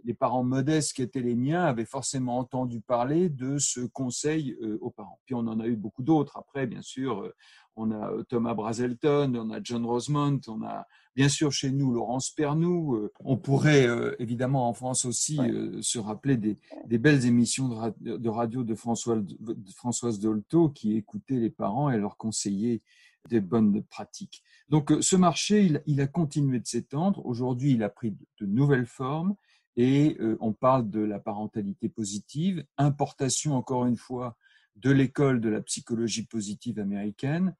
les, 0.04 0.14
parents 0.14 0.44
modestes 0.44 0.94
qui 0.94 1.02
étaient 1.02 1.20
les 1.20 1.34
miens 1.34 1.64
avaient 1.64 1.84
forcément 1.84 2.38
entendu 2.38 2.80
parler 2.80 3.28
de 3.28 3.58
ce 3.58 3.80
conseil 3.80 4.56
euh, 4.62 4.78
aux 4.80 4.90
parents. 4.90 5.20
Puis 5.24 5.34
on 5.34 5.46
en 5.46 5.60
a 5.60 5.66
eu 5.66 5.76
beaucoup 5.76 6.02
d'autres 6.02 6.36
après, 6.36 6.66
bien 6.66 6.82
sûr. 6.82 7.22
Euh, 7.22 7.34
on 7.78 7.90
a 7.90 8.10
Thomas 8.30 8.54
Brazelton, 8.54 9.36
on 9.36 9.50
a 9.50 9.60
John 9.62 9.84
Rosemont, 9.84 10.40
on 10.48 10.62
a 10.62 10.86
bien 11.14 11.28
sûr 11.28 11.52
chez 11.52 11.70
nous 11.70 11.92
Laurence 11.92 12.30
Pernou. 12.30 13.10
On 13.20 13.36
pourrait 13.36 13.86
évidemment 14.18 14.66
en 14.66 14.72
France 14.72 15.04
aussi 15.04 15.38
se 15.82 15.98
rappeler 15.98 16.38
des, 16.38 16.58
belles 16.98 17.26
émissions 17.26 17.68
de, 18.00 18.28
radio 18.30 18.64
de, 18.64 18.74
Françoise 18.74 20.18
Dolto 20.20 20.70
qui 20.70 20.96
écoutaient 20.96 21.38
les 21.38 21.50
parents 21.50 21.90
et 21.90 21.98
leur 21.98 22.16
conseillaient 22.16 22.80
des 23.28 23.40
bonnes 23.40 23.82
pratiques. 23.82 24.42
Donc 24.68 24.90
euh, 24.90 25.00
ce 25.00 25.16
marché, 25.16 25.70
il, 25.86 26.00
a 26.00 26.06
continué 26.06 26.58
de 26.60 26.66
s'étendre. 26.66 27.24
Aujourd'hui, 27.26 27.72
il 27.72 27.82
a 27.82 27.88
pris 27.88 28.16
de, 28.40 28.46
nouvelles 28.46 28.86
formes 28.86 29.34
et 29.76 30.16
euh, 30.20 30.36
on 30.40 30.52
parle 30.52 30.90
de 30.90 31.00
la 31.00 31.18
parentalité 31.18 31.88
positive, 31.88 32.64
importation 32.78 33.54
encore 33.54 33.86
une 33.86 33.96
fois 33.96 34.36
de 34.76 34.90
l'école 34.90 35.40
de 35.40 35.48
la 35.48 35.60
psychologie 35.62 36.26
positive 36.26 36.78
américaine. 36.78 37.54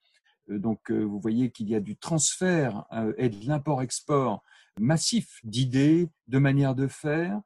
Euh, 0.50 0.58
donc 0.58 0.90
vous 0.90 1.20
voyez 1.20 1.50
qu'il 1.50 1.68
y 1.68 1.74
a 1.74 1.80
du 1.80 1.96
transfert 1.96 2.84
et 3.18 3.28
de 3.28 3.46
l'import-export 3.46 4.42
massif 4.78 5.40
d'idées, 5.44 6.08
de 6.28 6.38
manières 6.38 6.74
de 6.74 6.86
faire, 6.86 7.40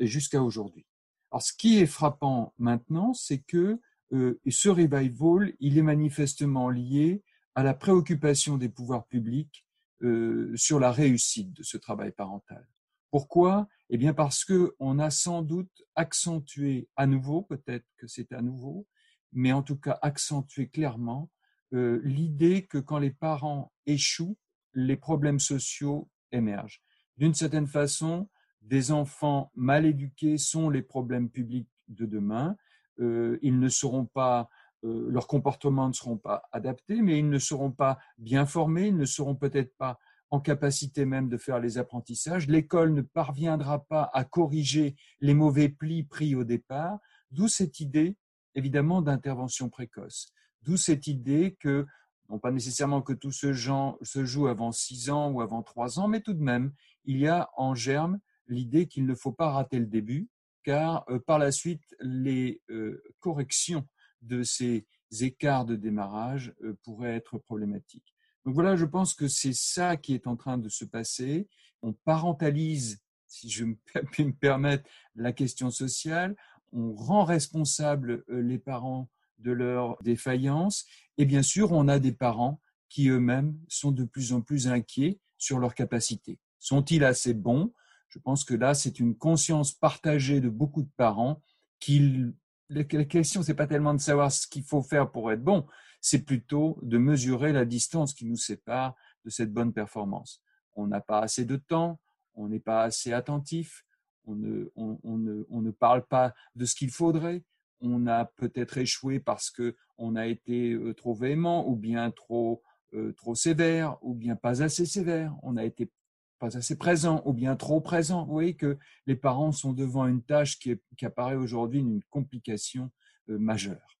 jusqu'à 0.00 0.42
aujourd'hui. 0.42 0.86
Alors 1.32 1.42
ce 1.42 1.52
qui 1.52 1.80
est 1.80 1.86
frappant 1.86 2.54
maintenant, 2.58 3.14
c'est 3.14 3.38
que 3.38 3.80
ce 4.12 4.68
revival, 4.68 5.54
il 5.58 5.78
est 5.78 5.82
manifestement 5.82 6.70
lié 6.70 7.24
à 7.56 7.62
la 7.62 7.74
préoccupation 7.74 8.58
des 8.58 8.68
pouvoirs 8.68 9.06
publics 9.06 9.66
euh, 10.02 10.52
sur 10.56 10.78
la 10.78 10.92
réussite 10.92 11.54
de 11.54 11.62
ce 11.62 11.78
travail 11.78 12.12
parental. 12.12 12.68
Pourquoi? 13.16 13.66
Eh 13.88 13.96
bien 13.96 14.12
parce 14.12 14.44
que 14.44 14.74
on 14.78 14.98
a 14.98 15.08
sans 15.08 15.40
doute 15.40 15.82
accentué 15.94 16.90
à 16.96 17.06
nouveau, 17.06 17.40
peut-être 17.40 17.86
que 17.96 18.06
c'est 18.06 18.30
à 18.34 18.42
nouveau, 18.42 18.86
mais 19.32 19.52
en 19.52 19.62
tout 19.62 19.78
cas 19.78 19.98
accentué 20.02 20.68
clairement 20.68 21.30
euh, 21.72 21.98
l'idée 22.04 22.66
que 22.66 22.76
quand 22.76 22.98
les 22.98 23.12
parents 23.12 23.72
échouent, 23.86 24.36
les 24.74 24.98
problèmes 24.98 25.40
sociaux 25.40 26.10
émergent. 26.30 26.82
D'une 27.16 27.32
certaine 27.32 27.66
façon, 27.66 28.28
des 28.60 28.92
enfants 28.92 29.50
mal 29.54 29.86
éduqués 29.86 30.36
sont 30.36 30.68
les 30.68 30.82
problèmes 30.82 31.30
publics 31.30 31.70
de 31.88 32.04
demain. 32.04 32.54
Euh, 33.00 33.38
ils 33.40 33.58
ne 33.58 33.70
seront 33.70 34.04
pas 34.04 34.50
euh, 34.84 35.06
leurs 35.08 35.26
comportements 35.26 35.88
ne 35.88 35.94
seront 35.94 36.18
pas 36.18 36.42
adaptés, 36.52 37.00
mais 37.00 37.18
ils 37.18 37.30
ne 37.30 37.38
seront 37.38 37.72
pas 37.72 37.98
bien 38.18 38.44
formés, 38.44 38.88
ils 38.88 38.96
ne 38.96 39.06
seront 39.06 39.36
peut-être 39.36 39.74
pas 39.78 39.98
en 40.30 40.40
capacité 40.40 41.04
même 41.04 41.28
de 41.28 41.36
faire 41.36 41.60
les 41.60 41.78
apprentissages. 41.78 42.48
L'école 42.48 42.92
ne 42.92 43.02
parviendra 43.02 43.84
pas 43.84 44.10
à 44.12 44.24
corriger 44.24 44.96
les 45.20 45.34
mauvais 45.34 45.68
plis 45.68 46.04
pris 46.04 46.34
au 46.34 46.44
départ, 46.44 46.98
d'où 47.30 47.48
cette 47.48 47.80
idée, 47.80 48.16
évidemment, 48.54 49.02
d'intervention 49.02 49.68
précoce. 49.68 50.32
D'où 50.62 50.76
cette 50.76 51.06
idée 51.06 51.56
que, 51.60 51.86
non 52.28 52.38
pas 52.38 52.50
nécessairement 52.50 53.02
que 53.02 53.12
tout 53.12 53.30
ce 53.30 53.52
genre 53.52 53.98
se 54.02 54.24
joue 54.24 54.48
avant 54.48 54.72
six 54.72 55.10
ans 55.10 55.30
ou 55.30 55.40
avant 55.40 55.62
trois 55.62 55.98
ans, 56.00 56.08
mais 56.08 56.20
tout 56.20 56.34
de 56.34 56.42
même, 56.42 56.72
il 57.04 57.18
y 57.18 57.28
a 57.28 57.48
en 57.56 57.74
germe 57.74 58.18
l'idée 58.48 58.86
qu'il 58.86 59.06
ne 59.06 59.14
faut 59.14 59.32
pas 59.32 59.50
rater 59.50 59.78
le 59.78 59.86
début, 59.86 60.28
car 60.64 61.04
euh, 61.08 61.20
par 61.20 61.38
la 61.38 61.52
suite, 61.52 61.94
les 62.00 62.60
euh, 62.70 63.02
corrections 63.20 63.86
de 64.22 64.42
ces 64.42 64.86
écarts 65.20 65.64
de 65.64 65.76
démarrage 65.76 66.52
euh, 66.62 66.76
pourraient 66.82 67.14
être 67.14 67.38
problématiques. 67.38 68.15
Donc 68.46 68.54
voilà, 68.54 68.76
je 68.76 68.84
pense 68.84 69.12
que 69.12 69.26
c'est 69.26 69.52
ça 69.52 69.96
qui 69.96 70.14
est 70.14 70.28
en 70.28 70.36
train 70.36 70.56
de 70.56 70.68
se 70.68 70.84
passer. 70.84 71.48
On 71.82 71.92
parentalise, 71.92 73.02
si 73.26 73.50
je 73.50 73.64
puis 74.12 74.24
me 74.24 74.32
permettre, 74.32 74.88
la 75.16 75.32
question 75.32 75.68
sociale. 75.70 76.36
On 76.72 76.94
rend 76.94 77.24
responsable 77.24 78.24
euh, 78.30 78.40
les 78.40 78.58
parents 78.58 79.10
de 79.38 79.50
leur 79.50 80.00
défaillance. 80.02 80.86
Et 81.18 81.24
bien 81.24 81.42
sûr, 81.42 81.72
on 81.72 81.88
a 81.88 81.98
des 81.98 82.12
parents 82.12 82.60
qui 82.88 83.08
eux-mêmes 83.08 83.58
sont 83.66 83.90
de 83.90 84.04
plus 84.04 84.32
en 84.32 84.40
plus 84.40 84.68
inquiets 84.68 85.18
sur 85.38 85.58
leurs 85.58 85.74
capacités. 85.74 86.38
Sont-ils 86.60 87.04
assez 87.04 87.34
bons? 87.34 87.72
Je 88.08 88.20
pense 88.20 88.44
que 88.44 88.54
là, 88.54 88.74
c'est 88.74 89.00
une 89.00 89.16
conscience 89.16 89.72
partagée 89.72 90.40
de 90.40 90.48
beaucoup 90.48 90.82
de 90.82 90.90
parents 90.96 91.42
qu'ils 91.80 92.32
la 92.68 92.84
question, 92.84 93.42
c'est 93.42 93.54
pas 93.54 93.66
tellement 93.66 93.94
de 93.94 94.00
savoir 94.00 94.32
ce 94.32 94.46
qu'il 94.46 94.64
faut 94.64 94.82
faire 94.82 95.10
pour 95.10 95.30
être 95.32 95.42
bon, 95.42 95.66
c'est 96.00 96.24
plutôt 96.24 96.78
de 96.82 96.98
mesurer 96.98 97.52
la 97.52 97.64
distance 97.64 98.14
qui 98.14 98.26
nous 98.26 98.36
sépare 98.36 98.94
de 99.24 99.30
cette 99.30 99.52
bonne 99.52 99.72
performance. 99.72 100.42
On 100.74 100.86
n'a 100.86 101.00
pas 101.00 101.20
assez 101.20 101.44
de 101.44 101.56
temps, 101.56 102.00
on 102.34 102.48
n'est 102.48 102.60
pas 102.60 102.82
assez 102.82 103.12
attentif, 103.12 103.84
on 104.24 104.34
ne, 104.34 105.70
parle 105.70 106.06
pas 106.06 106.34
de 106.54 106.64
ce 106.64 106.74
qu'il 106.74 106.90
faudrait, 106.90 107.44
on 107.80 108.06
a 108.06 108.24
peut-être 108.24 108.78
échoué 108.78 109.20
parce 109.20 109.50
que 109.50 109.76
on 109.98 110.16
a 110.16 110.26
été 110.26 110.72
euh, 110.72 110.94
trop 110.94 111.14
véhément 111.14 111.68
ou 111.68 111.76
bien 111.76 112.10
trop 112.10 112.62
euh, 112.94 113.12
trop 113.12 113.34
sévère 113.34 113.96
ou 114.02 114.14
bien 114.14 114.36
pas 114.36 114.62
assez 114.62 114.86
sévère. 114.86 115.34
On 115.42 115.56
a 115.56 115.64
été 115.64 115.90
pas 116.38 116.56
assez 116.56 116.76
présent 116.76 117.22
ou 117.24 117.32
bien 117.32 117.56
trop 117.56 117.80
présent. 117.80 118.24
Vous 118.24 118.32
voyez 118.32 118.54
que 118.54 118.78
les 119.06 119.16
parents 119.16 119.52
sont 119.52 119.72
devant 119.72 120.06
une 120.06 120.22
tâche 120.22 120.58
qui, 120.58 120.78
apparaît 121.04 121.36
aujourd'hui 121.36 121.80
une 121.80 122.02
complication 122.10 122.90
euh, 123.28 123.38
majeure. 123.38 123.96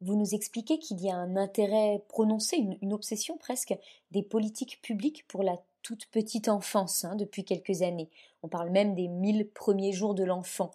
Vous 0.00 0.16
nous 0.16 0.34
expliquez 0.34 0.78
qu'il 0.78 1.00
y 1.00 1.10
a 1.10 1.16
un 1.16 1.36
intérêt 1.36 2.04
prononcé, 2.08 2.58
une, 2.58 2.92
obsession 2.92 3.38
presque, 3.38 3.74
des 4.10 4.22
politiques 4.22 4.80
publiques 4.82 5.26
pour 5.28 5.42
la 5.42 5.56
toute 5.82 6.06
petite 6.06 6.48
enfance 6.48 7.06
hein, 7.06 7.16
depuis 7.16 7.44
quelques 7.44 7.80
années. 7.80 8.10
On 8.42 8.48
parle 8.48 8.68
même 8.68 8.94
des 8.94 9.08
mille 9.08 9.48
premiers 9.48 9.92
jours 9.92 10.14
de 10.14 10.22
l'enfant. 10.22 10.72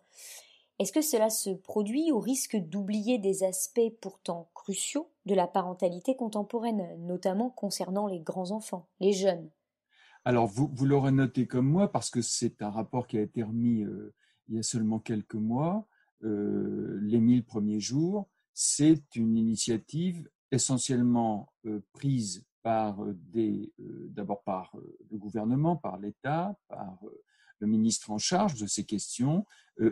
Est-ce 0.80 0.94
que 0.94 1.02
cela 1.02 1.30
se 1.30 1.50
produit 1.50 2.10
au 2.14 2.22
risque 2.22 2.56
d'oublier 2.56 3.18
des 3.18 3.44
aspects 3.44 3.92
pourtant 4.00 4.50
cruciaux 4.54 5.12
de 5.26 5.36
la 5.36 5.46
parentalité 5.46 6.16
contemporaine, 6.16 6.96
notamment 7.06 7.50
concernant 7.50 8.08
les 8.08 8.22
grands-enfants, 8.22 8.88
les 9.02 9.12
jeunes? 9.12 9.50
Alors, 10.24 10.48
vous, 10.48 10.86
l'aurez 10.86 11.12
noté 11.12 11.48
comme 11.48 11.68
moi, 11.68 11.92
parce 11.92 12.10
que 12.10 12.22
c'est 12.22 12.62
un 12.62 12.70
rapport 12.70 13.08
qui 13.08 13.18
a 13.18 13.22
été 13.22 13.44
remis 13.44 13.84
euh, 13.84 14.14
il 14.48 14.56
y 14.56 14.60
a 14.60 14.64
seulement 14.64 15.00
quelques 15.00 15.36
mois, 15.36 15.86
euh, 16.24 16.98
les 17.02 17.20
mille 17.20 17.44
premiers 17.44 17.82
jours, 17.82 18.30
c'est 18.54 19.16
une 19.16 19.38
initiative 19.38 20.30
essentiellement 20.52 21.52
euh, 21.66 21.82
prise 21.92 22.46
par 22.64 23.06
d'abord 23.34 24.44
par 24.44 24.76
le 25.10 25.18
gouvernement, 25.18 25.78
par 25.78 25.98
l'État, 25.98 26.58
par 26.68 27.00
le 27.60 27.68
ministre 27.68 28.12
en 28.12 28.18
charge 28.18 28.56
de 28.56 28.68
ces 28.68 28.84
questions 28.84 29.46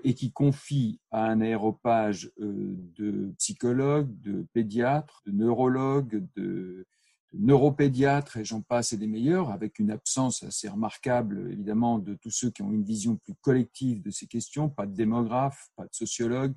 et 0.03 0.13
qui 0.13 0.31
confie 0.31 0.99
à 1.11 1.25
un 1.25 1.41
aéropage 1.41 2.31
euh, 2.39 2.75
de 2.97 3.33
psychologues, 3.37 4.09
de 4.21 4.45
pédiatres, 4.53 5.21
de 5.25 5.31
neurologues, 5.31 6.25
de, 6.35 6.85
neuropédiatres 7.33 8.37
et 8.37 8.45
j'en 8.45 8.61
passe 8.61 8.93
et 8.93 8.97
des 8.97 9.07
meilleurs, 9.07 9.51
avec 9.51 9.79
une 9.79 9.91
absence 9.91 10.43
assez 10.43 10.67
remarquable 10.67 11.51
évidemment 11.51 11.99
de 11.99 12.15
tous 12.15 12.31
ceux 12.31 12.49
qui 12.49 12.61
ont 12.61 12.71
une 12.71 12.83
vision 12.83 13.17
plus 13.17 13.35
collective 13.41 14.01
de 14.01 14.11
ces 14.11 14.27
questions, 14.27 14.69
pas 14.69 14.85
de 14.85 14.95
démographes, 14.95 15.69
pas 15.75 15.83
de 15.83 15.93
sociologues, 15.93 16.55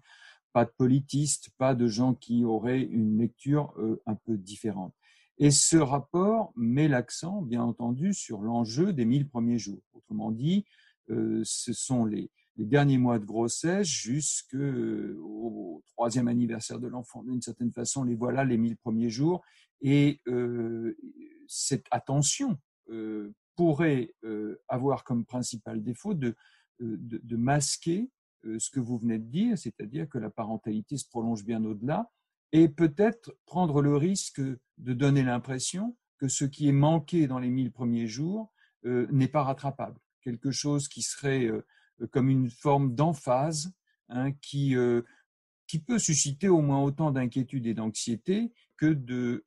pas 0.52 0.64
de 0.64 0.70
politistes, 0.76 1.50
pas 1.58 1.75
de 1.75 1.87
gens 1.87 2.14
qui 2.14 2.44
auraient 2.44 2.82
une 2.82 3.18
lecture 3.18 3.72
euh, 3.78 4.02
un 4.06 4.14
peu 4.14 4.37
différente. 4.37 4.94
Et 5.38 5.50
ce 5.50 5.76
rapport 5.76 6.52
met 6.56 6.88
l'accent, 6.88 7.42
bien 7.42 7.62
entendu, 7.62 8.12
sur 8.12 8.42
l'enjeu 8.42 8.92
des 8.92 9.04
mille 9.04 9.28
premiers 9.28 9.58
jours. 9.58 9.82
Autrement 9.92 10.30
dit, 10.30 10.64
euh, 11.10 11.40
ce 11.44 11.72
sont 11.72 12.04
les, 12.04 12.30
derniers 12.57 12.99
mois 12.99 13.19
de 13.19 13.25
grossesse 13.25 13.87
jusqu'au 13.87 14.59
euh, 14.59 15.83
troisième 15.95 16.28
anniversaire 16.28 16.78
de 16.78 16.88
l'enfant. 16.88 17.23
D'une 17.23 17.40
certaine 17.42 17.73
façon, 17.73 18.04
les 18.04 18.14
voilà 18.14 18.45
les 18.45 18.59
mille 18.59 18.76
premiers 18.76 19.11
jours. 19.11 19.42
Et 19.80 20.21
euh, 20.28 20.97
cette 21.47 21.87
attention 21.90 22.59
pourrait 23.54 24.12
avoir 24.69 25.04
comme 25.04 25.25
principal 25.25 25.80
défaut 25.80 26.12
de, 26.12 26.35
masquer 27.30 28.11
ce 28.42 28.69
que 28.69 28.80
vous 28.80 28.99
venez 28.99 29.19
de 29.19 29.30
dire, 29.30 29.57
c'est-à-dire 29.57 30.09
que 30.09 30.19
la 30.19 30.28
parentalité 30.28 30.97
se 30.97 31.09
prolonge 31.09 31.45
bien 31.45 31.64
au-delà 31.64 32.11
et 32.52 32.69
peut-être 32.69 33.33
prendre 33.47 33.80
le 33.80 33.97
risque 33.97 34.40
de 34.40 34.92
donner 34.92 35.23
l'impression 35.23 35.97
que 36.19 36.28
ce 36.28 36.45
qui 36.45 36.69
est 36.69 36.73
manqué 36.73 37.26
dans 37.26 37.38
les 37.38 37.50
mille 37.50 37.73
premiers 37.73 38.07
jours 38.07 38.52
euh, 38.85 39.07
n'est 39.11 39.28
pas 39.28 39.42
rattrapable. 39.42 39.99
Quelque 40.23 40.50
chose 40.50 40.88
qui 40.88 41.02
serait 41.02 41.47
euh, 41.47 41.64
comme 42.07 42.28
une 42.28 42.50
forme 42.50 42.95
d'emphase 42.95 43.73
hein, 44.09 44.33
qui, 44.33 44.76
euh, 44.76 45.02
qui 45.66 45.78
peut 45.78 45.99
susciter 45.99 46.49
au 46.49 46.61
moins 46.61 46.83
autant 46.83 47.11
d'inquiétude 47.11 47.66
et 47.66 47.75
d'anxiété 47.75 48.52
que 48.76 48.92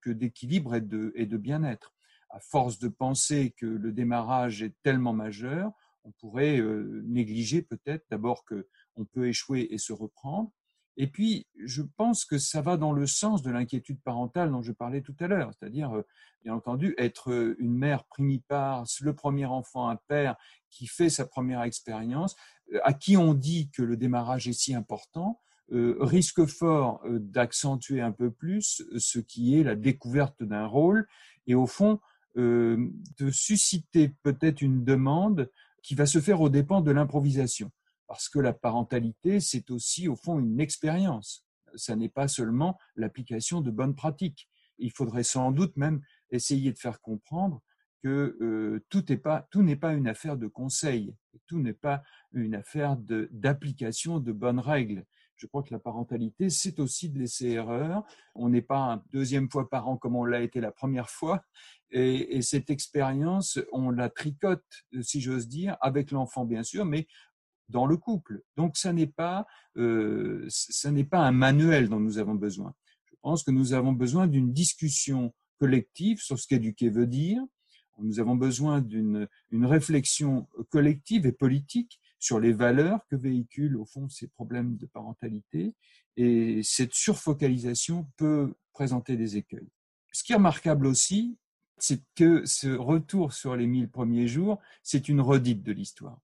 d'équilibre 0.05 0.71
que 0.71 0.77
et 0.77 0.81
de, 0.81 1.11
et 1.15 1.25
de 1.25 1.37
bien-être. 1.37 1.93
À 2.29 2.39
force 2.39 2.79
de 2.79 2.87
penser 2.87 3.53
que 3.57 3.65
le 3.65 3.91
démarrage 3.91 4.63
est 4.63 4.75
tellement 4.83 5.13
majeur, 5.13 5.71
on 6.03 6.11
pourrait 6.11 6.61
négliger 7.03 7.61
peut-être 7.61 8.05
d'abord 8.09 8.43
qu'on 8.45 9.05
peut 9.05 9.27
échouer 9.27 9.67
et 9.71 9.77
se 9.77 9.93
reprendre, 9.93 10.51
et 10.95 11.07
puis, 11.07 11.47
je 11.57 11.81
pense 11.81 12.23
que 12.23 12.37
ça 12.37 12.61
va 12.61 12.77
dans 12.77 12.91
le 12.91 13.07
sens 13.07 13.41
de 13.41 13.49
l'inquiétude 13.49 13.99
parentale 14.01 14.51
dont 14.51 14.61
je 14.61 14.71
parlais 14.71 15.01
tout 15.01 15.15
à 15.19 15.27
l'heure, 15.27 15.51
c'est-à-dire, 15.53 15.91
euh, 15.95 16.05
bien 16.43 16.53
entendu, 16.53 16.93
être 16.97 17.31
euh, 17.31 17.55
une 17.57 17.75
mère 17.75 18.03
primipare, 18.05 18.85
le 19.01 19.13
premier 19.15 19.45
enfant, 19.45 19.89
un 19.89 19.95
père 20.07 20.35
qui 20.69 20.85
fait 20.85 21.09
sa 21.09 21.25
première 21.25 21.63
expérience, 21.63 22.35
euh, 22.73 22.79
à 22.83 22.93
qui 22.93 23.17
on 23.17 23.33
dit 23.33 23.71
que 23.71 23.81
le 23.81 23.97
démarrage 23.97 24.47
est 24.47 24.53
si 24.53 24.73
important, 24.73 25.39
risque 25.71 26.45
fort 26.45 27.01
d'accentuer 27.09 27.99
un 27.99 28.11
peu 28.11 28.29
plus 28.29 28.83
ce 28.97 29.17
qui 29.17 29.57
est 29.57 29.63
la 29.63 29.75
découverte 29.75 30.43
d'un 30.43 30.67
rôle 30.67 31.07
et 31.47 31.55
au 31.55 31.65
fond 31.65 31.99
de 32.35 33.31
susciter 33.31 34.09
peut-être 34.21 34.61
une 34.61 34.83
demande 34.83 35.49
qui 35.81 35.95
va 35.95 36.05
se 36.05 36.19
faire 36.19 36.41
aux 36.41 36.49
dépens 36.49 36.81
de 36.81 36.91
l'improvisation 36.91 37.71
parce 38.13 38.29
que 38.29 38.37
la 38.37 38.53
parentalité, 38.53 39.39
c'est 39.39 39.71
aussi 39.71 40.07
au 40.07 40.15
fond 40.15 40.37
une 40.37 40.59
expérience. 40.59 41.47
Ça 41.73 41.95
n'est 41.95 42.09
pas 42.09 42.27
seulement 42.27 42.77
l'application 42.95 43.59
de 43.59 43.71
bonnes 43.71 43.95
pratiques. 43.95 44.47
Il 44.77 44.91
faudrait 44.91 45.23
sans 45.23 45.51
doute 45.51 45.75
même 45.77 45.99
essayer 46.29 46.71
de 46.71 46.77
faire 46.77 47.01
comprendre 47.01 47.63
que 48.03 48.37
euh, 48.39 48.85
tout 48.89 49.03
n'est 49.09 49.17
pas, 49.17 49.47
une 49.95 50.07
affaire 50.07 50.37
de 50.37 50.45
conseil, 50.45 51.15
tout 51.47 51.57
n'est 51.57 51.73
pas 51.73 52.03
une 52.33 52.53
affaire 52.53 52.97
d'application 52.97 54.19
de, 54.19 54.31
bonnes 54.31 54.59
règles. 54.59 55.05
Je 55.35 55.47
crois 55.47 55.63
que 55.63 55.73
la 55.73 55.79
parentalité, 55.79 56.51
c'est 56.51 56.79
aussi 56.79 57.09
de 57.09 57.17
laisser 57.17 57.47
erreur. 57.47 58.03
On 58.35 58.49
n'est 58.49 58.61
pas 58.61 58.77
un 58.77 59.03
deuxième 59.11 59.49
fois 59.49 59.71
parent 59.71 59.97
comme 59.97 60.15
on 60.15 60.23
l'a 60.23 60.41
été 60.41 60.61
la 60.61 60.71
première 60.71 61.09
fois. 61.09 61.41
Et, 61.89 62.37
et 62.37 62.43
cette 62.43 62.69
expérience, 62.69 63.59
on 63.71 63.89
la 63.89 64.09
tricote, 64.09 64.63
si 65.01 65.19
j'ose 65.19 65.47
dire, 65.47 65.77
avec 65.81 66.11
l'enfant 66.11 66.45
bien 66.45 66.61
sûr, 66.61 66.85
mais 66.85 67.07
dans 67.73 67.85
le 67.85 67.97
couple. 67.97 68.41
Donc, 68.55 68.77
ça 68.77 68.93
n'est 68.93 69.07
pas, 69.07 69.45
euh, 69.77 70.47
n'est 70.85 71.03
pas 71.03 71.19
un 71.19 71.33
manuel 71.33 71.89
dont 71.89 71.99
nous 71.99 72.19
avons 72.19 72.35
besoin. 72.35 72.73
Je 73.05 73.15
pense 73.21 73.43
que 73.43 73.51
nous 73.51 73.73
avons 73.73 73.91
besoin 73.91 74.27
d'une 74.27 74.53
discussion 74.53 75.33
collective 75.59 76.21
sur 76.21 76.39
ce 76.39 76.47
qu'éduquer 76.47 76.89
veut 76.89 77.07
dire. 77.07 77.41
Nous 77.99 78.19
avons 78.19 78.35
besoin 78.35 78.81
d'une 78.81 79.27
une 79.51 79.65
réflexion 79.65 80.47
collective 80.69 81.25
et 81.25 81.31
politique 81.31 81.99
sur 82.19 82.39
les 82.39 82.53
valeurs 82.53 83.01
que 83.09 83.15
véhiculent 83.15 83.77
au 83.77 83.85
fond 83.85 84.07
ces 84.09 84.27
problèmes 84.27 84.77
de 84.77 84.85
parentalité. 84.85 85.73
Et 86.15 86.61
cette 86.63 86.93
surfocalisation 86.93 88.07
peut 88.17 88.53
présenter 88.71 89.17
des 89.17 89.37
écueils. 89.37 89.69
Ce 90.11 90.23
qui 90.23 90.31
est 90.31 90.35
remarquable 90.35 90.87
aussi, 90.87 91.37
c'est 91.77 92.01
que 92.15 92.45
ce 92.45 92.69
retour 92.69 93.33
sur 93.33 93.55
les 93.55 93.67
mille 93.67 93.89
premiers 93.89 94.27
jours, 94.27 94.59
c'est 94.83 95.09
une 95.09 95.21
redite 95.21 95.63
de 95.63 95.71
l'histoire. 95.71 96.19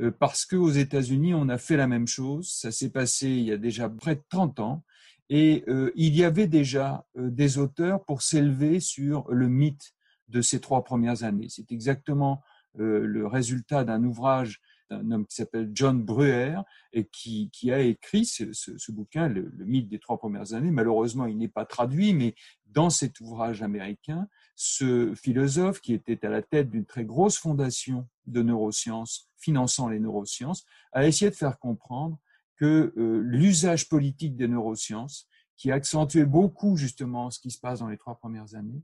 Euh, 0.00 0.10
parce 0.10 0.44
qu'aux 0.46 0.70
États-Unis, 0.70 1.34
on 1.34 1.48
a 1.48 1.58
fait 1.58 1.76
la 1.76 1.86
même 1.86 2.06
chose. 2.06 2.50
Ça 2.50 2.70
s'est 2.70 2.90
passé 2.90 3.28
il 3.28 3.44
y 3.44 3.52
a 3.52 3.56
déjà 3.56 3.88
près 3.88 4.16
de 4.16 4.22
30 4.30 4.60
ans. 4.60 4.84
Et 5.30 5.64
euh, 5.68 5.92
il 5.94 6.16
y 6.16 6.24
avait 6.24 6.46
déjà 6.46 7.06
euh, 7.16 7.30
des 7.30 7.58
auteurs 7.58 8.04
pour 8.04 8.22
s'élever 8.22 8.80
sur 8.80 9.30
le 9.30 9.48
mythe 9.48 9.92
de 10.28 10.40
ces 10.40 10.60
trois 10.60 10.84
premières 10.84 11.22
années. 11.24 11.48
C'est 11.48 11.72
exactement 11.72 12.42
le 12.74 13.26
résultat 13.26 13.82
d'un 13.82 14.04
ouvrage 14.04 14.60
d'un 14.90 15.10
homme 15.10 15.26
qui 15.26 15.36
s'appelle 15.36 15.70
John 15.74 16.02
Bruer 16.02 16.54
et 16.92 17.06
qui, 17.06 17.50
a 17.70 17.80
écrit 17.80 18.24
ce, 18.24 18.92
bouquin, 18.92 19.28
le, 19.28 19.50
mythe 19.64 19.88
des 19.88 19.98
trois 19.98 20.18
premières 20.18 20.54
années. 20.54 20.70
Malheureusement, 20.70 21.26
il 21.26 21.36
n'est 21.38 21.48
pas 21.48 21.64
traduit, 21.64 22.14
mais 22.14 22.34
dans 22.66 22.90
cet 22.90 23.20
ouvrage 23.20 23.62
américain, 23.62 24.28
ce 24.60 25.14
philosophe 25.14 25.80
qui 25.80 25.94
était 25.94 26.26
à 26.26 26.30
la 26.30 26.42
tête 26.42 26.68
d'une 26.68 26.84
très 26.84 27.04
grosse 27.04 27.38
fondation 27.38 28.08
de 28.26 28.42
neurosciences 28.42 29.28
finançant 29.38 29.88
les 29.88 30.00
neurosciences, 30.00 30.64
a 30.90 31.06
essayé 31.06 31.30
de 31.30 31.36
faire 31.36 31.60
comprendre 31.60 32.18
que 32.56 32.92
euh, 32.96 33.20
l'usage 33.24 33.88
politique 33.88 34.36
des 34.36 34.48
neurosciences, 34.48 35.28
qui 35.56 35.70
accentuait 35.70 36.24
beaucoup 36.24 36.76
justement 36.76 37.30
ce 37.30 37.38
qui 37.38 37.52
se 37.52 37.60
passe 37.60 37.78
dans 37.80 37.88
les 37.88 37.98
trois 37.98 38.16
premières 38.16 38.56
années, 38.56 38.82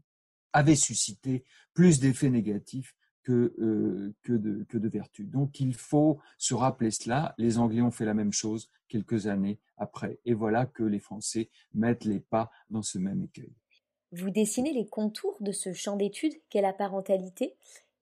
avait 0.52 0.76
suscité 0.76 1.44
plus 1.72 1.98
d'effets 1.98 2.30
négatifs 2.30 2.94
que, 3.24 3.54
euh, 3.58 4.14
que, 4.22 4.32
de, 4.32 4.64
que 4.68 4.78
de 4.78 4.88
vertus. 4.88 5.28
Donc 5.28 5.58
il 5.58 5.74
faut 5.74 6.20
se 6.38 6.54
rappeler 6.54 6.92
cela. 6.92 7.34
Les 7.36 7.58
Anglais 7.58 7.80
ont 7.80 7.90
fait 7.90 8.04
la 8.04 8.14
même 8.14 8.32
chose 8.32 8.70
quelques 8.86 9.26
années 9.26 9.58
après. 9.76 10.20
Et 10.24 10.34
voilà 10.34 10.66
que 10.66 10.84
les 10.84 11.00
Français 11.00 11.50
mettent 11.72 12.04
les 12.04 12.20
pas 12.20 12.50
dans 12.70 12.82
ce 12.82 12.98
même 12.98 13.22
écueil. 13.22 13.52
Vous 14.16 14.30
dessinez 14.30 14.72
les 14.72 14.86
contours 14.86 15.36
de 15.40 15.50
ce 15.50 15.72
champ 15.72 15.96
d'études 15.96 16.34
qu'est 16.48 16.60
la 16.60 16.72
parentalité, 16.72 17.56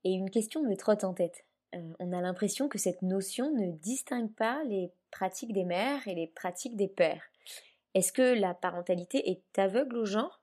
et 0.05 0.13
une 0.13 0.29
question 0.29 0.63
me 0.63 0.77
trotte 0.77 1.05
en 1.05 1.15
tête. 1.15 1.47
Euh, 1.75 1.79
on 2.01 2.13
a 2.13 2.21
l'impression 2.21 2.69
que 2.69 2.77
cette 2.77 3.01
notion 3.01 3.51
ne 3.55 3.71
distingue 3.71 4.31
pas 4.31 4.63
les 4.65 4.91
pratiques 5.11 5.55
des 5.55 5.65
mères 5.65 6.07
et 6.07 6.15
les 6.15 6.27
pratiques 6.27 6.77
des 6.77 6.89
pères. 6.89 7.23
Est-ce 7.95 8.13
que 8.13 8.39
la 8.39 8.53
parentalité 8.53 9.31
est 9.31 9.59
aveugle 9.59 9.97
au 9.97 10.05
genre? 10.05 10.43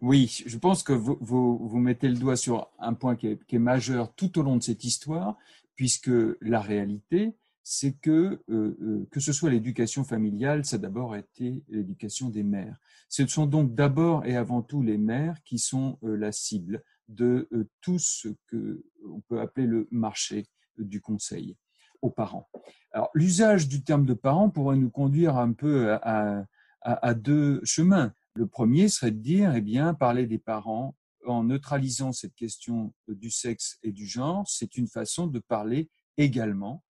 Oui, 0.00 0.42
je 0.44 0.58
pense 0.58 0.82
que 0.82 0.92
vous, 0.92 1.78
mettez 1.78 2.08
le 2.08 2.16
doigt 2.16 2.36
sur 2.36 2.68
un 2.80 2.94
point 2.94 3.14
qui 3.14 3.28
est, 3.28 3.58
majeur 3.58 4.12
tout 4.14 4.40
au 4.40 4.42
long 4.42 4.56
de 4.56 4.62
cette 4.64 4.82
histoire, 4.82 5.36
puisque 5.76 6.10
la 6.40 6.60
réalité, 6.60 7.36
c'est 7.64 7.94
que 7.94 8.42
euh, 8.50 8.76
euh, 8.80 9.08
que 9.10 9.20
ce 9.20 9.32
soit 9.32 9.50
l'éducation 9.50 10.04
familiale, 10.04 10.66
ça 10.66 10.76
a 10.76 10.78
d'abord 10.78 11.16
été 11.16 11.64
l'éducation 11.68 12.28
des 12.28 12.42
mères. 12.42 12.78
Ce 13.08 13.26
sont 13.26 13.46
donc 13.46 13.74
d'abord 13.74 14.26
et 14.26 14.36
avant 14.36 14.62
tout 14.62 14.82
les 14.82 14.98
mères 14.98 15.42
qui 15.44 15.58
sont 15.58 15.98
la 16.02 16.30
cible 16.30 16.84
de 17.08 17.48
euh, 17.52 17.68
tout 17.80 17.98
ce 17.98 18.28
que 18.48 18.84
on 19.10 19.20
peut 19.22 19.40
appeler 19.40 19.66
le 19.66 19.88
marché 19.90 20.46
du 20.76 21.00
conseil 21.00 21.56
aux 22.02 22.10
parents. 22.10 22.50
Alors, 22.92 23.10
l'usage 23.14 23.66
du 23.66 23.82
terme 23.82 24.04
de 24.04 24.14
parent 24.14 24.50
pourrait 24.50 24.76
nous 24.76 24.90
conduire 24.90 25.38
un 25.38 25.52
peu 25.52 25.92
à, 26.02 26.44
à, 26.82 27.14
deux 27.14 27.60
chemins. 27.64 28.12
Le 28.34 28.46
premier 28.46 28.88
serait 28.88 29.10
de 29.10 29.20
dire, 29.20 29.54
eh 29.54 29.62
bien, 29.62 29.94
parler 29.94 30.26
des 30.26 30.38
parents 30.38 30.94
en 31.26 31.44
neutralisant 31.44 32.12
cette 32.12 32.34
question 32.34 32.92
du 33.08 33.30
sexe 33.30 33.78
et 33.82 33.90
du 33.90 34.06
genre, 34.06 34.44
c'est 34.46 34.76
une 34.76 34.88
façon 34.88 35.26
de 35.26 35.38
parler 35.38 35.88
également 36.18 36.84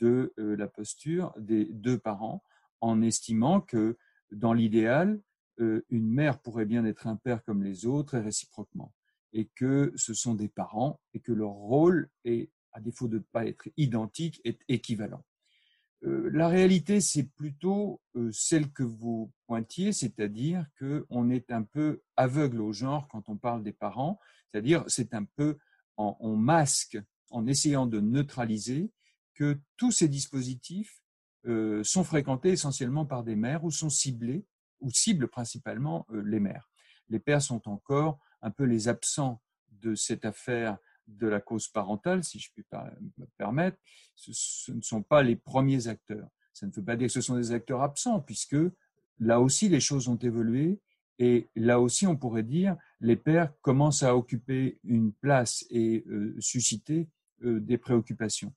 de 0.00 0.32
euh, 0.38 0.56
la 0.56 0.66
posture 0.66 1.32
des 1.38 1.66
deux 1.66 1.98
parents, 1.98 2.42
en 2.80 3.02
estimant 3.02 3.60
que 3.60 3.96
dans 4.30 4.52
l'idéal, 4.52 5.20
euh, 5.60 5.84
une 5.90 6.08
mère 6.08 6.40
pourrait 6.40 6.66
bien 6.66 6.84
être 6.84 7.06
un 7.06 7.16
père 7.16 7.42
comme 7.44 7.62
les 7.62 7.86
autres 7.86 8.14
et 8.14 8.20
réciproquement 8.20 8.94
et 9.32 9.46
que 9.54 9.92
ce 9.96 10.14
sont 10.14 10.34
des 10.34 10.48
parents 10.48 11.00
et 11.12 11.20
que 11.20 11.32
leur 11.32 11.50
rôle 11.50 12.08
est, 12.24 12.50
à 12.72 12.80
défaut 12.80 13.08
de 13.08 13.18
ne 13.18 13.22
pas 13.22 13.46
être 13.46 13.68
identique, 13.76 14.40
est 14.44 14.60
équivalent. 14.68 15.24
Euh, 16.04 16.30
la 16.32 16.48
réalité, 16.48 17.00
c'est 17.00 17.24
plutôt 17.24 18.00
celle 18.30 18.70
que 18.70 18.84
vous 18.84 19.32
pointiez, 19.46 19.92
c'est-à-dire 19.92 20.64
qu'on 20.78 21.28
est 21.28 21.50
un 21.50 21.62
peu 21.62 22.02
aveugle 22.16 22.60
au 22.60 22.72
genre 22.72 23.08
quand 23.08 23.28
on 23.28 23.36
parle 23.36 23.62
des 23.62 23.72
parents, 23.72 24.18
c'est-à-dire 24.50 24.84
c'est 24.86 25.12
un 25.12 25.24
peu 25.24 25.58
on 25.98 26.36
masque, 26.36 26.96
en 27.30 27.46
essayant 27.46 27.86
de 27.86 28.00
neutraliser, 28.00 28.90
que 29.38 29.60
tous 29.76 29.92
ces 29.92 30.08
dispositifs 30.08 31.00
euh, 31.46 31.84
sont 31.84 32.02
fréquentés 32.02 32.50
essentiellement 32.50 33.06
par 33.06 33.22
des 33.22 33.36
mères 33.36 33.62
ou 33.62 33.70
sont 33.70 33.88
ciblés, 33.88 34.44
ou 34.80 34.90
ciblent 34.90 35.28
principalement 35.28 36.06
les 36.10 36.40
mères. 36.40 36.68
Les 37.08 37.20
pères 37.20 37.42
sont 37.42 37.68
encore 37.68 38.18
un 38.42 38.50
peu 38.50 38.64
les 38.64 38.88
absents 38.88 39.40
de 39.70 39.94
cette 39.94 40.24
affaire 40.24 40.76
de 41.06 41.26
la 41.26 41.40
cause 41.40 41.68
parentale, 41.68 42.24
si 42.24 42.38
je 42.38 42.50
puis 42.52 42.64
me 43.16 43.26
permettre, 43.38 43.78
ce, 44.14 44.72
ne 44.72 44.82
sont 44.82 45.02
pas 45.02 45.22
les 45.22 45.36
premiers 45.36 45.86
acteurs. 45.86 46.28
Ça 46.52 46.66
ne 46.66 46.72
veut 46.72 46.84
pas 46.84 46.96
dire 46.96 47.06
que 47.06 47.12
ce 47.12 47.20
sont 47.20 47.36
des 47.36 47.52
acteurs 47.52 47.82
absents, 47.82 48.20
puisque 48.20 48.56
là 49.20 49.40
aussi 49.40 49.68
les 49.68 49.80
choses 49.80 50.08
ont 50.08 50.16
évolué 50.16 50.80
et 51.18 51.48
là 51.56 51.80
aussi 51.80 52.06
on 52.06 52.16
pourrait 52.16 52.44
dire 52.44 52.76
les 53.00 53.16
pères 53.16 53.52
commencent 53.62 54.02
à 54.02 54.16
occuper 54.16 54.78
une 54.84 55.12
place 55.12 55.64
et 55.70 56.04
euh, 56.08 56.36
susciter 56.38 57.08
euh, 57.44 57.60
des 57.60 57.78
préoccupations. 57.78 58.52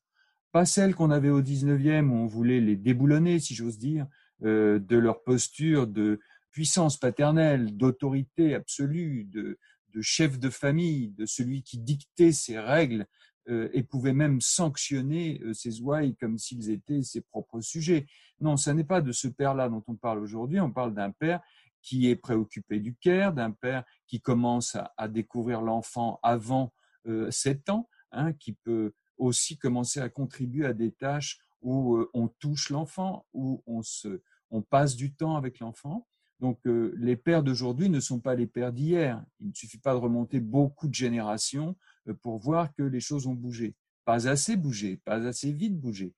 Pas 0.52 0.66
celles 0.66 0.96
qu'on 0.96 1.12
avait 1.12 1.30
au 1.30 1.42
19e 1.42 2.10
où 2.10 2.14
on 2.14 2.28
voulait 2.28 2.60
les 2.60 2.76
déboulonner, 2.76 3.40
si 3.40 3.56
j'ose 3.56 3.78
dire, 3.78 4.08
euh, 4.44 4.80
de 4.80 4.98
leur 4.98 5.24
posture 5.24 5.88
de 5.88 6.20
puissance 6.52 6.98
paternelle, 6.98 7.78
d'autorité 7.78 8.54
absolue, 8.54 9.26
de, 9.26 9.58
de 9.94 10.02
chef 10.02 10.40
de 10.40 10.50
famille, 10.50 11.10
de 11.12 11.26
celui 11.26 11.64
qui 11.64 11.78
dictait 11.78 12.32
ses 12.32 12.60
règles 12.60 13.06
euh, 13.50 13.70
et 13.74 13.84
pouvait 13.84 14.14
même 14.14 14.40
sanctionner 14.40 15.42
euh, 15.44 15.54
ses 15.54 15.82
ouailles 15.82 16.16
comme 16.16 16.38
s'ils 16.38 16.70
étaient 16.70 17.02
ses 17.02 17.22
propres 17.22 17.62
sujets. 17.62 18.06
Non, 18.40 18.56
ce 18.56 18.70
n'est 18.70 18.84
pas 18.84 19.02
de 19.02 19.12
ce 19.12 19.28
père-là 19.28 19.68
dont 19.68 19.84
on 19.88 19.96
parle 19.96 20.20
aujourd'hui, 20.20 20.60
on 20.60 20.72
parle 20.72 20.94
d'un 20.94 21.12
père 21.12 21.42
qui 21.82 22.08
est 22.10 22.16
préoccupé 22.16 22.80
du 22.80 22.96
care, 22.96 23.34
d'un 23.34 23.50
père 23.50 23.84
qui 24.06 24.22
commence 24.22 24.78
à, 24.96 25.08
découvrir 25.08 25.62
l'enfant 25.62 26.20
avant 26.22 26.72
euh, 27.08 27.32
7 27.32 27.72
ans, 27.72 27.90
hein, 28.12 28.34
qui 28.34 28.54
peut 28.54 28.94
aussi 29.22 29.58
commencer 29.58 30.00
à 30.00 30.10
contribuer 30.10 30.66
à 30.66 30.74
des 30.74 30.92
tâches 30.92 31.40
où 31.62 31.96
euh, 31.96 32.10
on 32.14 32.28
touche 32.28 32.72
l'enfant, 32.72 33.26
où 33.34 33.64
on, 33.68 33.84
se, 33.84 34.22
on 34.50 34.62
passe 34.62 34.96
du 34.96 35.14
temps 35.14 35.36
avec 35.36 35.60
l'enfant. 35.60 36.08
Donc 36.40 36.60
euh, 36.66 36.94
les 36.98 37.16
pères 37.16 37.44
d'aujourd'hui 37.44 37.88
ne 37.88 38.00
sont 38.00 38.20
pas 38.20 38.34
les 38.34 38.48
pères 38.48 38.74
d'hier. 38.74 39.24
Il 39.40 39.50
ne 39.50 39.54
suffit 39.54 39.78
pas 39.78 39.94
de 39.94 40.00
remonter 40.00 40.40
beaucoup 40.40 40.88
de 40.88 40.96
générations 40.96 41.76
euh, 42.08 42.16
pour 42.16 42.40
voir 42.40 42.74
que 42.74 42.82
les 42.82 43.00
choses 43.00 43.28
ont 43.28 43.36
bougé. 43.36 43.76
Pas 44.06 44.28
assez 44.28 44.56
bougé, 44.56 44.98
pas 44.98 45.24
assez 45.28 45.54
vite 45.54 45.80
bougé, 45.80 46.16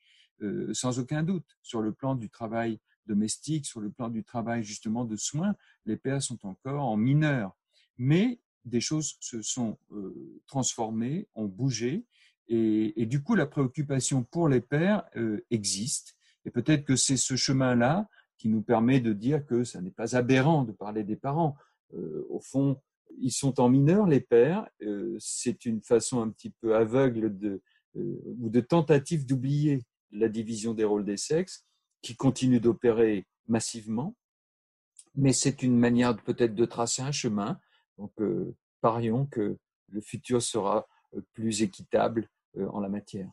sans 0.71 0.99
aucun 0.99 1.21
doute. 1.21 1.57
Sur 1.61 1.81
le 1.81 1.91
plan 1.91 2.15
du 2.15 2.29
travail 2.29 2.79
domestique, 3.05 3.65
sur 3.65 3.81
le 3.81 3.91
plan 3.91 4.07
du 4.07 4.23
travail 4.23 4.63
justement 4.63 5.03
de 5.03 5.17
soins, 5.17 5.53
les 5.85 5.97
pères 5.97 6.23
sont 6.23 6.45
encore 6.45 6.81
en 6.81 6.95
mineur. 6.95 7.57
Mais 7.97 8.39
des 8.63 8.79
choses 8.79 9.17
se 9.19 9.41
sont 9.41 9.77
transformées, 10.47 11.27
ont 11.35 11.47
bougé, 11.47 12.05
et, 12.47 13.05
du 13.05 13.23
coup, 13.23 13.35
la 13.35 13.45
préoccupation 13.45 14.23
pour 14.23 14.49
les 14.49 14.61
pères 14.61 15.03
euh, 15.15 15.43
existe. 15.49 16.15
Et 16.45 16.51
peut-être 16.51 16.83
que 16.83 16.95
c'est 16.95 17.17
ce 17.17 17.35
chemin-là 17.35 18.07
qui 18.37 18.49
nous 18.49 18.61
permet 18.61 18.99
de 18.99 19.13
dire 19.13 19.45
que 19.45 19.63
ça 19.63 19.81
n'est 19.81 19.91
pas 19.91 20.15
aberrant 20.15 20.63
de 20.63 20.73
parler 20.73 21.03
des 21.03 21.15
parents. 21.15 21.55
Euh, 21.93 22.25
au 22.29 22.41
fond, 22.41 22.81
ils 23.17 23.31
sont 23.31 23.59
en 23.61 23.69
mineur, 23.69 24.07
les 24.07 24.19
pères. 24.19 24.67
Euh, 24.81 25.15
c'est 25.19 25.65
une 25.65 25.81
façon 25.81 26.21
un 26.21 26.29
petit 26.29 26.49
peu 26.49 26.75
aveugle 26.75 27.33
ou 27.95 28.49
de 28.49 28.59
tentative 28.59 29.25
d'oublier 29.25 29.83
la 30.11 30.27
division 30.27 30.73
des 30.73 30.83
rôles 30.83 31.05
des 31.05 31.17
sexes 31.17 31.65
qui 32.01 32.15
continue 32.15 32.59
d'opérer 32.59 33.25
massivement. 33.47 34.15
Mais 35.15 35.31
c'est 35.31 35.63
une 35.63 35.77
manière 35.77 36.15
peut-être 36.23 36.55
de 36.55 36.65
tracer 36.65 37.03
un 37.03 37.11
chemin. 37.11 37.59
Donc, 37.97 38.11
parions 38.81 39.27
que 39.27 39.57
le 39.89 40.01
futur 40.01 40.41
sera 40.41 40.87
plus 41.33 41.61
équitable 41.61 42.27
en 42.57 42.79
la 42.79 42.89
matière. 42.89 43.29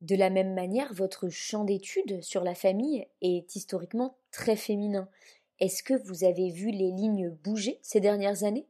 De 0.00 0.14
la 0.14 0.30
même 0.30 0.54
manière, 0.54 0.92
votre 0.94 1.28
champ 1.28 1.64
d'étude 1.64 2.22
sur 2.22 2.44
la 2.44 2.54
famille 2.54 3.06
est 3.20 3.56
historiquement 3.56 4.16
très 4.30 4.56
féminin. 4.56 5.08
Est-ce 5.58 5.82
que 5.82 5.94
vous 6.06 6.22
avez 6.22 6.50
vu 6.50 6.70
les 6.70 6.92
lignes 6.92 7.30
bouger 7.42 7.80
ces 7.82 8.00
dernières 8.00 8.44
années? 8.44 8.68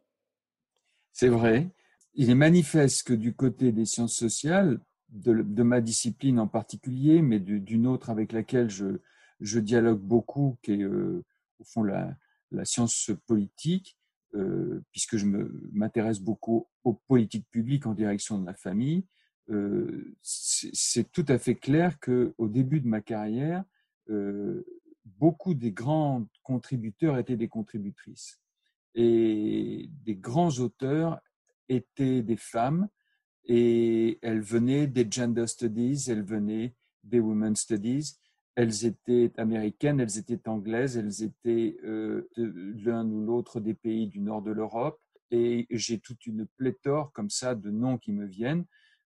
C'est 1.12 1.28
vrai. 1.28 1.68
Il 2.14 2.30
est 2.30 2.34
manifeste 2.34 3.06
que 3.06 3.12
du 3.12 3.34
côté 3.34 3.72
des 3.72 3.84
sciences 3.84 4.14
sociales, 4.14 4.80
de, 5.10 5.62
ma 5.62 5.80
discipline 5.80 6.38
en 6.38 6.48
particulier, 6.48 7.22
mais 7.22 7.40
d'une 7.40 7.86
autre 7.86 8.10
avec 8.10 8.32
laquelle 8.32 8.70
je, 8.70 9.00
je, 9.40 9.60
dialogue 9.60 10.00
beaucoup, 10.00 10.58
qui 10.62 10.72
est 10.72 10.82
euh, 10.82 11.24
au 11.58 11.64
fond 11.64 11.82
la, 11.82 12.16
la 12.50 12.64
science 12.64 13.10
politique, 13.26 13.98
euh, 14.34 14.82
puisque 14.92 15.16
je 15.16 15.26
m'intéresse 15.72 16.20
beaucoup 16.20 16.68
aux 16.84 16.94
politiques 16.94 17.48
publiques 17.50 17.86
en 17.86 17.94
direction 17.94 18.38
de 18.38 18.46
la 18.46 18.54
famille, 18.54 19.04
euh, 19.50 20.14
c'est 20.22 21.10
tout 21.10 21.24
à 21.28 21.38
fait 21.38 21.54
clair 21.54 21.98
qu'au 22.00 22.48
début 22.48 22.80
de 22.80 22.88
ma 22.88 23.00
carrière, 23.00 23.64
euh, 24.10 24.64
beaucoup 25.04 25.54
des 25.54 25.72
grands 25.72 26.26
contributeurs 26.42 27.18
étaient 27.18 27.36
des 27.36 27.48
contributrices. 27.48 28.40
Et 28.94 29.88
des 30.04 30.16
grands 30.16 30.58
auteurs 30.58 31.20
étaient 31.68 32.22
des 32.22 32.36
femmes 32.36 32.88
et 33.44 34.18
elles 34.22 34.40
venaient 34.40 34.86
des 34.86 35.06
gender 35.10 35.46
studies, 35.46 36.04
elles 36.08 36.24
venaient 36.24 36.74
des 37.02 37.20
women's 37.20 37.60
studies, 37.60 38.18
elles 38.54 38.84
étaient 38.84 39.32
américaines, 39.38 40.00
elles 40.00 40.18
étaient 40.18 40.48
anglaises, 40.48 40.96
elles 40.96 41.22
étaient 41.22 41.78
euh, 41.84 42.28
l'un 42.36 43.08
ou 43.08 43.24
l'autre 43.24 43.60
des 43.60 43.74
pays 43.74 44.08
du 44.08 44.20
nord 44.20 44.42
de 44.42 44.50
l'Europe. 44.50 45.00
Et 45.30 45.66
j'ai 45.70 46.00
toute 46.00 46.26
une 46.26 46.46
pléthore 46.56 47.12
comme 47.12 47.30
ça 47.30 47.54
de 47.54 47.70
noms 47.70 47.98
qui 47.98 48.12
me 48.12 48.26
viennent. 48.26 48.64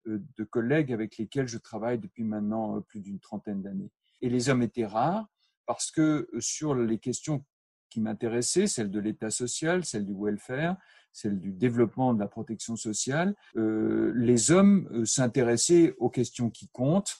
Euh, 0.07 0.19
de 0.39 0.45
collègues 0.45 0.93
avec 0.93 1.19
lesquels 1.19 1.47
je 1.47 1.59
travaille 1.59 1.99
depuis 1.99 2.25
maintenant 2.25 2.77
euh, 2.77 2.81
plus 2.81 3.01
d'une 3.01 3.21
trentaine 3.21 3.61
d'années. 3.61 3.91
Et 4.23 4.31
les 4.31 4.49
hommes 4.49 4.63
étaient 4.63 4.87
rares 4.87 5.27
parce 5.67 5.91
que 5.91 6.27
euh, 6.33 6.41
sur 6.41 6.75
les 6.75 6.99
questions 6.99 7.45
qui 7.91 8.01
m'intéressaient, 8.01 8.67
celles 8.67 8.91
de 8.91 8.99
l'État 8.99 9.31
social, 9.31 9.85
celles 9.85 10.07
du 10.07 10.15
welfare, 10.17 10.77
celles 11.13 11.39
du 11.39 11.53
développement 11.53 12.15
de 12.15 12.21
la 12.21 12.29
protection 12.29 12.77
sociale, 12.77 13.35
les 13.57 14.53
hommes 14.53 15.05
s'intéressaient 15.05 15.97
aux 15.99 16.09
questions 16.09 16.51
qui 16.51 16.69
comptent, 16.69 17.17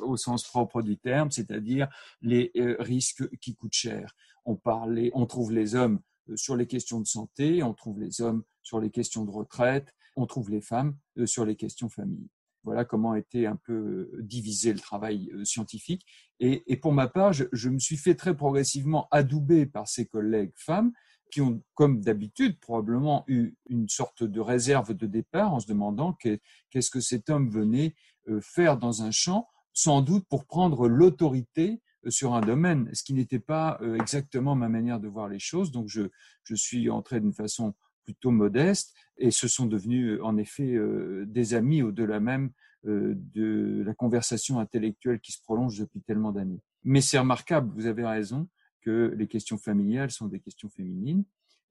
au 0.00 0.16
sens 0.16 0.44
propre 0.44 0.80
du 0.80 0.96
terme, 0.96 1.30
c'est-à-dire 1.30 1.88
les 2.22 2.50
risques 2.78 3.28
qui 3.36 3.54
coûtent 3.54 3.74
cher. 3.74 4.16
On 4.46 4.56
parlait, 4.56 5.10
on 5.12 5.26
trouve 5.26 5.52
les 5.52 5.74
hommes 5.74 6.00
sur 6.36 6.56
les 6.56 6.66
questions 6.66 7.00
de 7.00 7.06
santé, 7.06 7.62
on 7.62 7.74
trouve 7.74 8.00
les 8.00 8.22
hommes 8.22 8.44
sur 8.62 8.80
les 8.80 8.90
questions 8.90 9.26
de 9.26 9.30
retraite, 9.30 9.94
on 10.18 10.26
trouve 10.26 10.50
les 10.50 10.60
femmes 10.60 10.96
euh, 11.18 11.26
sur 11.26 11.44
les 11.44 11.56
questions 11.56 11.88
famille. 11.88 12.28
Voilà 12.64 12.84
comment 12.84 13.14
était 13.14 13.46
un 13.46 13.56
peu 13.56 13.72
euh, 13.72 14.18
divisé 14.20 14.72
le 14.72 14.80
travail 14.80 15.30
euh, 15.32 15.44
scientifique. 15.44 16.04
Et, 16.40 16.76
pour 16.76 16.92
ma 16.92 17.08
part, 17.08 17.32
je, 17.32 17.68
me 17.68 17.78
suis 17.78 17.96
fait 17.96 18.14
très 18.14 18.36
progressivement 18.36 19.08
adouber 19.10 19.66
par 19.66 19.88
ces 19.88 20.06
collègues 20.06 20.52
femmes 20.56 20.92
qui 21.32 21.40
ont, 21.40 21.62
comme 21.74 22.00
d'habitude, 22.00 22.58
probablement 22.60 23.24
eu 23.26 23.54
une 23.68 23.88
sorte 23.88 24.24
de 24.24 24.40
réserve 24.40 24.94
de 24.94 25.06
départ 25.06 25.52
en 25.52 25.60
se 25.60 25.66
demandant 25.66 26.14
qu'est-ce 26.14 26.90
que 26.90 27.00
cet 27.00 27.28
homme 27.28 27.50
venait 27.50 27.94
faire 28.40 28.78
dans 28.78 29.02
un 29.02 29.10
champ, 29.10 29.48
sans 29.72 30.00
doute 30.00 30.26
pour 30.28 30.46
prendre 30.46 30.88
l'autorité 30.88 31.82
sur 32.08 32.34
un 32.34 32.40
domaine, 32.40 32.88
ce 32.94 33.02
qui 33.02 33.12
n'était 33.12 33.40
pas 33.40 33.78
exactement 34.00 34.54
ma 34.54 34.68
manière 34.68 35.00
de 35.00 35.08
voir 35.08 35.28
les 35.28 35.40
choses. 35.40 35.70
Donc 35.70 35.88
je, 35.88 36.02
je 36.44 36.54
suis 36.54 36.88
entré 36.88 37.20
d'une 37.20 37.34
façon 37.34 37.74
plutôt 38.08 38.30
modestes 38.30 38.94
et 39.18 39.30
ce 39.30 39.48
sont 39.48 39.66
devenus 39.66 40.12
euh, 40.12 40.24
en 40.24 40.38
effet 40.38 40.72
euh, 40.74 41.26
des 41.26 41.52
amis 41.52 41.82
au-delà 41.82 42.20
même 42.20 42.50
euh, 42.86 43.12
de 43.34 43.82
la 43.84 43.92
conversation 43.92 44.58
intellectuelle 44.60 45.20
qui 45.20 45.32
se 45.32 45.42
prolonge 45.42 45.78
depuis 45.78 46.00
tellement 46.00 46.32
d'années. 46.32 46.62
Mais 46.84 47.02
c'est 47.02 47.18
remarquable, 47.18 47.70
vous 47.74 47.84
avez 47.84 48.06
raison, 48.06 48.48
que 48.80 49.12
les 49.14 49.26
questions 49.26 49.58
familiales 49.58 50.10
sont 50.10 50.26
des 50.26 50.40
questions 50.40 50.70
féminines. 50.70 51.24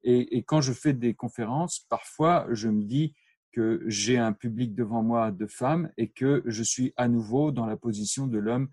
Et, 0.04 0.44
quand 0.44 0.60
je 0.60 0.72
fais 0.72 0.92
des 0.92 1.14
conférences, 1.14 1.80
parfois 1.90 2.46
je 2.52 2.68
me 2.68 2.84
dis 2.84 3.14
que 3.50 3.82
j'ai 3.86 4.16
un 4.16 4.32
public 4.32 4.76
devant 4.76 5.02
moi 5.02 5.32
de 5.32 5.46
femmes 5.48 5.90
et 5.96 6.08
que 6.08 6.44
je 6.46 6.62
suis 6.62 6.92
à 6.96 7.08
nouveau 7.08 7.50
dans 7.50 7.66
la 7.66 7.76
position 7.76 8.28
de 8.28 8.38
l'homme 8.38 8.68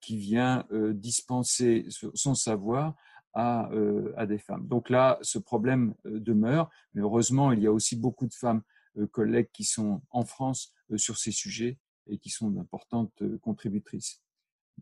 qui 0.00 0.16
vient 0.16 0.66
dispenser 0.94 1.86
son 2.14 2.34
savoir 2.34 2.96
euh, 3.36 4.12
à, 4.16 4.26
des 4.26 4.38
femmes. 4.38 4.68
Donc 4.68 4.90
là, 4.90 5.18
ce 5.22 5.38
problème 5.38 5.94
euh, 6.06 6.20
demeure, 6.20 6.70
mais 6.94 7.02
heureusement, 7.02 7.50
il 7.50 7.60
y 7.60 7.66
a 7.66 7.72
aussi 7.72 7.96
beaucoup 7.96 8.28
de 8.28 8.34
femmes 8.34 8.62
euh, 8.96 9.08
collègues 9.08 9.48
qui 9.52 9.64
sont 9.64 10.02
en 10.10 10.24
France 10.24 10.72
sur 10.96 11.18
ces 11.18 11.32
sujets 11.32 11.78
et 12.06 12.18
qui 12.18 12.30
sont 12.30 12.50
d'importantes 12.50 13.22
contributrices. 13.40 14.22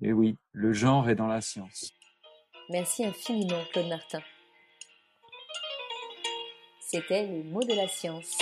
Mais 0.00 0.12
oui, 0.12 0.36
le 0.52 0.72
genre 0.72 1.08
est 1.08 1.14
dans 1.14 1.28
la 1.28 1.40
science. 1.40 1.92
Merci 2.68 3.06
infiniment, 3.06 3.62
Claude 3.72 3.88
Martin. 3.88 4.20
C'était 6.80 7.26
le 7.26 7.44
mot 7.44 7.62
de 7.62 7.74
la 7.74 7.88
science. 7.88 8.36